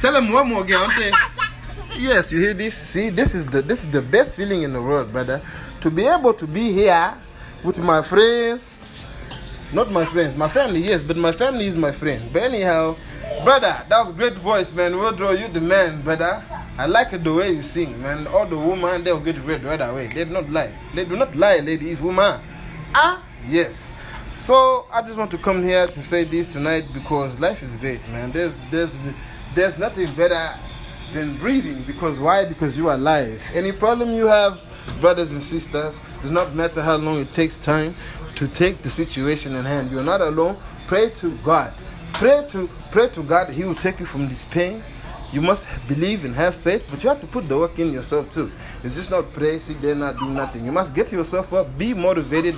Tell 0.00 0.14
them 0.14 0.32
one 0.32 0.48
more 0.48 0.64
again. 0.64 1.12
Yes, 1.98 2.32
you 2.32 2.40
hear 2.40 2.54
this? 2.54 2.74
See, 2.74 3.10
this 3.10 3.34
is 3.34 3.44
the 3.44 3.60
this 3.60 3.84
is 3.84 3.90
the 3.90 4.00
best 4.00 4.38
feeling 4.38 4.62
in 4.62 4.72
the 4.72 4.80
world, 4.80 5.12
brother. 5.12 5.42
To 5.82 5.90
be 5.90 6.06
able 6.06 6.32
to 6.32 6.46
be 6.46 6.72
here 6.72 7.12
with 7.62 7.78
my 7.78 8.00
friends, 8.00 8.82
not 9.74 9.92
my 9.92 10.06
friends, 10.06 10.34
my 10.34 10.48
family, 10.48 10.80
yes, 10.80 11.02
but 11.02 11.18
my 11.18 11.32
family 11.32 11.66
is 11.66 11.76
my 11.76 11.92
friend. 11.92 12.32
But 12.32 12.44
anyhow, 12.44 12.96
brother, 13.44 13.84
that 13.86 14.00
was 14.00 14.14
great 14.16 14.38
voice, 14.38 14.72
man. 14.72 14.96
Woodrow, 14.96 15.32
you 15.32 15.48
the 15.48 15.60
man, 15.60 16.00
brother. 16.00 16.42
I 16.80 16.86
like 16.86 17.10
the 17.10 17.34
way 17.34 17.52
you 17.52 17.62
sing, 17.62 18.00
man. 18.00 18.26
All 18.28 18.46
the 18.46 18.56
women, 18.56 19.04
they'll 19.04 19.20
get 19.20 19.36
red 19.44 19.62
right 19.64 19.82
away. 19.82 20.06
They 20.06 20.24
do 20.24 20.30
not 20.30 20.48
lie. 20.48 20.72
They 20.94 21.04
do 21.04 21.14
not 21.14 21.36
lie, 21.36 21.58
ladies, 21.58 22.00
woman. 22.00 22.40
Ah, 22.94 23.22
yes. 23.46 23.94
So 24.38 24.86
I 24.90 25.02
just 25.02 25.18
want 25.18 25.30
to 25.32 25.36
come 25.36 25.62
here 25.62 25.86
to 25.86 26.02
say 26.02 26.24
this 26.24 26.54
tonight 26.54 26.86
because 26.94 27.38
life 27.38 27.62
is 27.62 27.76
great, 27.76 28.08
man. 28.08 28.32
There's 28.32 28.62
there's 28.70 28.98
there's 29.54 29.76
nothing 29.76 30.10
better 30.14 30.58
than 31.12 31.36
breathing 31.36 31.82
because 31.82 32.18
why? 32.18 32.46
Because 32.46 32.78
you 32.78 32.88
are 32.88 32.94
alive. 32.94 33.42
Any 33.52 33.72
problem 33.72 34.12
you 34.12 34.24
have, 34.24 34.66
brothers 35.02 35.32
and 35.32 35.42
sisters, 35.42 36.00
does 36.22 36.30
not 36.30 36.54
matter 36.54 36.80
how 36.80 36.96
long 36.96 37.20
it 37.20 37.30
takes 37.30 37.58
time 37.58 37.94
to 38.36 38.48
take 38.48 38.80
the 38.82 38.88
situation 38.88 39.54
in 39.54 39.66
hand. 39.66 39.90
You're 39.90 40.02
not 40.02 40.22
alone. 40.22 40.56
Pray 40.86 41.10
to 41.16 41.36
God. 41.44 41.74
Pray 42.14 42.46
to 42.52 42.70
pray 42.90 43.10
to 43.10 43.22
God. 43.22 43.50
He 43.50 43.64
will 43.64 43.74
take 43.74 44.00
you 44.00 44.06
from 44.06 44.30
this 44.30 44.44
pain. 44.44 44.82
You 45.32 45.40
must 45.40 45.68
believe 45.86 46.24
and 46.24 46.34
have 46.34 46.56
faith, 46.56 46.88
but 46.90 47.02
you 47.02 47.08
have 47.08 47.20
to 47.20 47.26
put 47.26 47.48
the 47.48 47.56
work 47.56 47.78
in 47.78 47.92
yourself 47.92 48.30
too. 48.30 48.50
It's 48.82 48.94
just 48.96 49.10
not 49.10 49.32
pray, 49.32 49.58
sit 49.58 49.80
there, 49.80 49.94
not 49.94 50.18
do 50.18 50.28
nothing. 50.28 50.64
You 50.64 50.72
must 50.72 50.94
get 50.94 51.12
yourself 51.12 51.52
up, 51.52 51.78
be 51.78 51.94
motivated, 51.94 52.56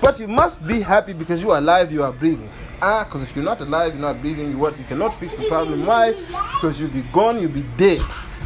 but 0.00 0.18
you 0.18 0.26
must 0.26 0.66
be 0.66 0.80
happy 0.80 1.12
because 1.12 1.40
you 1.40 1.52
are 1.52 1.58
alive, 1.58 1.92
you 1.92 2.02
are 2.02 2.12
breathing. 2.12 2.50
Ah, 2.80 3.04
because 3.04 3.22
if 3.22 3.36
you're 3.36 3.44
not 3.44 3.60
alive, 3.60 3.92
you're 3.92 4.02
not 4.02 4.20
breathing, 4.20 4.50
you 4.50 4.58
what? 4.58 4.76
You 4.76 4.84
cannot 4.84 5.14
fix 5.14 5.36
the 5.36 5.46
problem. 5.46 5.86
Why? 5.86 6.12
Because 6.12 6.80
you'll 6.80 6.90
be 6.90 7.02
gone, 7.12 7.40
you'll 7.40 7.52
be 7.52 7.64
dead. 7.76 8.00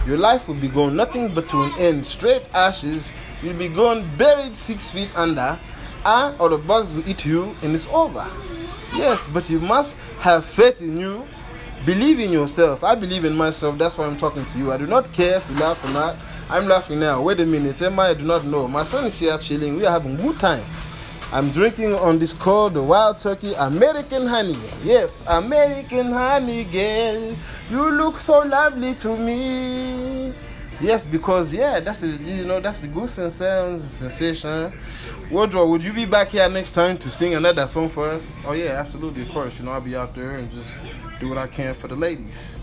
Your 0.07 0.19
life 0.19 0.47
will 0.47 0.55
be 0.55 0.69
gone, 0.69 0.95
nothing 0.95 1.33
but 1.35 1.49
to 1.49 1.63
an 1.63 1.73
end. 1.79 2.05
Straight 2.05 2.43
ashes, 2.53 3.15
you'll 3.43 3.57
be 3.57 3.69
gone, 3.69 4.05
buried 4.19 4.55
six 4.55 4.91
feet 4.91 5.09
under. 5.17 5.59
Ah, 6.05 6.35
or 6.39 6.51
the 6.51 6.59
bugs 6.59 6.93
will 6.93 7.09
eat 7.09 7.25
you 7.25 7.57
and 7.63 7.75
it's 7.75 7.87
over. 7.89 8.27
Yes, 8.95 9.29
but 9.29 9.49
you 9.49 9.59
must 9.59 9.97
have 10.21 10.45
faith 10.45 10.81
in 10.83 11.01
you. 11.01 11.27
Believe 11.87 12.19
in 12.19 12.33
yourself. 12.33 12.83
I 12.83 12.97
believe 12.97 13.25
in 13.25 13.37
myself. 13.37 13.79
That's 13.79 13.97
why 13.97 14.07
I'm 14.07 14.19
talking 14.19 14.45
to 14.45 14.59
you. 14.59 14.73
I 14.73 14.77
do 14.77 14.89
not 14.89 15.13
care 15.13 15.37
if 15.37 15.49
you 15.49 15.57
laugh 15.57 15.85
or 15.85 15.91
not. 15.91 16.17
I'm 16.51 16.67
laughing 16.67 16.99
now. 16.99 17.23
Wait 17.23 17.39
a 17.39 17.47
minute. 17.47 17.81
Emma, 17.81 18.03
I 18.03 18.15
do 18.15 18.25
not 18.25 18.45
know. 18.45 18.67
My 18.67 18.83
son 18.83 19.05
is 19.05 19.17
here 19.21 19.39
chilling. 19.39 19.77
We 19.77 19.87
are 19.87 19.93
having 19.93 20.17
good 20.17 20.37
time. 20.41 20.65
I'm 21.33 21.53
drinking 21.53 21.95
on 21.95 22.19
this 22.19 22.33
called 22.33 22.77
Wild 22.77 23.21
Turkey 23.21 23.55
American 23.55 24.27
Honey. 24.27 24.59
Yes, 24.83 25.23
American 25.29 26.11
Honey, 26.11 26.65
girl. 26.65 27.37
You 27.71 27.93
look 27.93 28.19
so 28.19 28.41
lovely 28.41 28.97
to 28.97 29.17
me. 29.17 30.35
Yes, 30.81 31.05
because 31.05 31.55
yeah, 31.55 31.81
that's 31.81 32.03
a, 32.03 32.09
you 32.09 32.45
know 32.45 32.61
that's 32.61 32.83
the 32.83 32.89
good 32.89 33.09
sounds 33.09 33.83
sensation. 33.83 34.73
Woodrow, 35.31 35.67
would 35.71 35.83
you 35.83 35.93
be 35.93 36.05
back 36.05 36.29
here 36.29 36.49
next 36.51 36.73
time 36.73 36.99
to 36.99 37.11
sing 37.11 37.35
another 37.35 37.67
song 37.67 37.89
for 37.89 38.09
us? 38.09 38.37
Oh 38.47 38.53
yeah, 38.53 38.73
absolutely, 38.73 39.23
of 39.23 39.31
course. 39.31 39.59
You 39.59 39.65
know 39.65 39.73
I'll 39.73 39.81
be 39.81 39.97
out 39.97 40.15
there 40.15 40.33
and 40.33 40.51
just 40.51 40.77
do 41.19 41.31
what 41.31 41.39
I 41.39 41.47
can 41.47 41.75
for 41.75 41.89
the 41.89 41.97
ladies. 41.97 42.59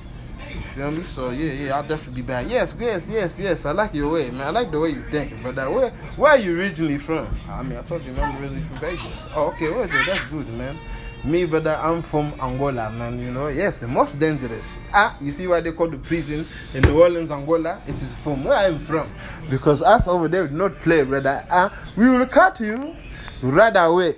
You 0.54 0.62
feel 0.62 0.92
me? 0.92 1.04
So 1.04 1.32
yeah, 1.32 1.54
yeah, 1.54 1.76
I'll 1.76 1.88
definitely 1.88 2.22
be 2.22 2.28
back. 2.28 2.46
Yes, 2.48 2.76
yes, 2.80 3.10
yes, 3.10 3.40
yes. 3.40 3.66
I 3.66 3.72
like 3.72 3.96
your 3.96 4.12
way, 4.12 4.30
man. 4.30 4.42
I 4.42 4.50
like 4.52 4.70
the 4.70 4.80
way 4.80 4.90
you 4.90 5.02
think, 5.10 5.42
brother. 5.42 5.72
Where 5.72 5.90
where 6.16 6.32
are 6.34 6.38
you 6.38 6.56
originally 6.60 7.00
from? 7.00 7.28
I 7.50 7.64
mean, 7.64 7.80
I 7.80 7.82
told 7.82 8.06
you, 8.06 8.14
man, 8.14 8.32
I'm 8.36 8.42
originally 8.42 8.64
from 8.64 8.78
Vegas. 8.78 9.28
Oh, 9.36 9.48
okay, 9.54 9.70
well, 9.70 9.88
that's 9.88 10.24
good, 10.26 10.48
man. 10.50 10.78
Me, 11.26 11.46
brother, 11.46 11.80
I'm 11.82 12.02
from 12.02 12.34
Angola, 12.42 12.92
man. 12.92 13.18
You 13.18 13.32
know, 13.32 13.48
yes, 13.48 13.80
the 13.80 13.88
most 13.88 14.20
dangerous. 14.20 14.80
Ah, 14.94 15.16
you 15.22 15.32
see 15.32 15.48
why 15.48 15.62
they 15.62 15.72
call 15.72 15.88
the 15.88 15.98
prison 15.98 16.46
in 16.74 16.82
New 16.82 17.02
Orleans, 17.02 17.32
Angola? 17.32 17.82
It 17.88 17.94
is 17.96 18.14
from 18.16 18.44
where 18.44 18.58
I'm 18.58 18.78
from. 18.78 19.10
Because 19.50 19.82
us 19.82 20.06
over 20.10 20.28
there 20.28 20.48
do 20.48 20.56
not 20.58 20.76
play, 20.80 21.04
brother. 21.04 21.46
Ah, 21.50 21.72
we 21.96 22.10
will 22.10 22.26
cut 22.26 22.60
you 22.60 22.94
right 23.42 23.72
away. 23.74 24.16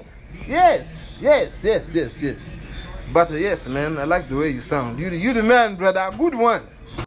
Yes, 0.47 1.15
yes, 1.21 1.63
yes, 1.63 1.93
yes, 1.93 2.23
yes. 2.23 2.55
But 3.13 3.29
uh, 3.29 3.35
yes, 3.35 3.67
man, 3.67 3.99
I 3.99 4.05
like 4.05 4.27
the 4.27 4.35
way 4.35 4.49
you 4.49 4.61
sound. 4.61 4.99
You, 4.99 5.09
you 5.11 5.31
the 5.33 5.43
man, 5.43 5.75
brother. 5.75 6.09
Good 6.17 6.33
one. 6.33 6.61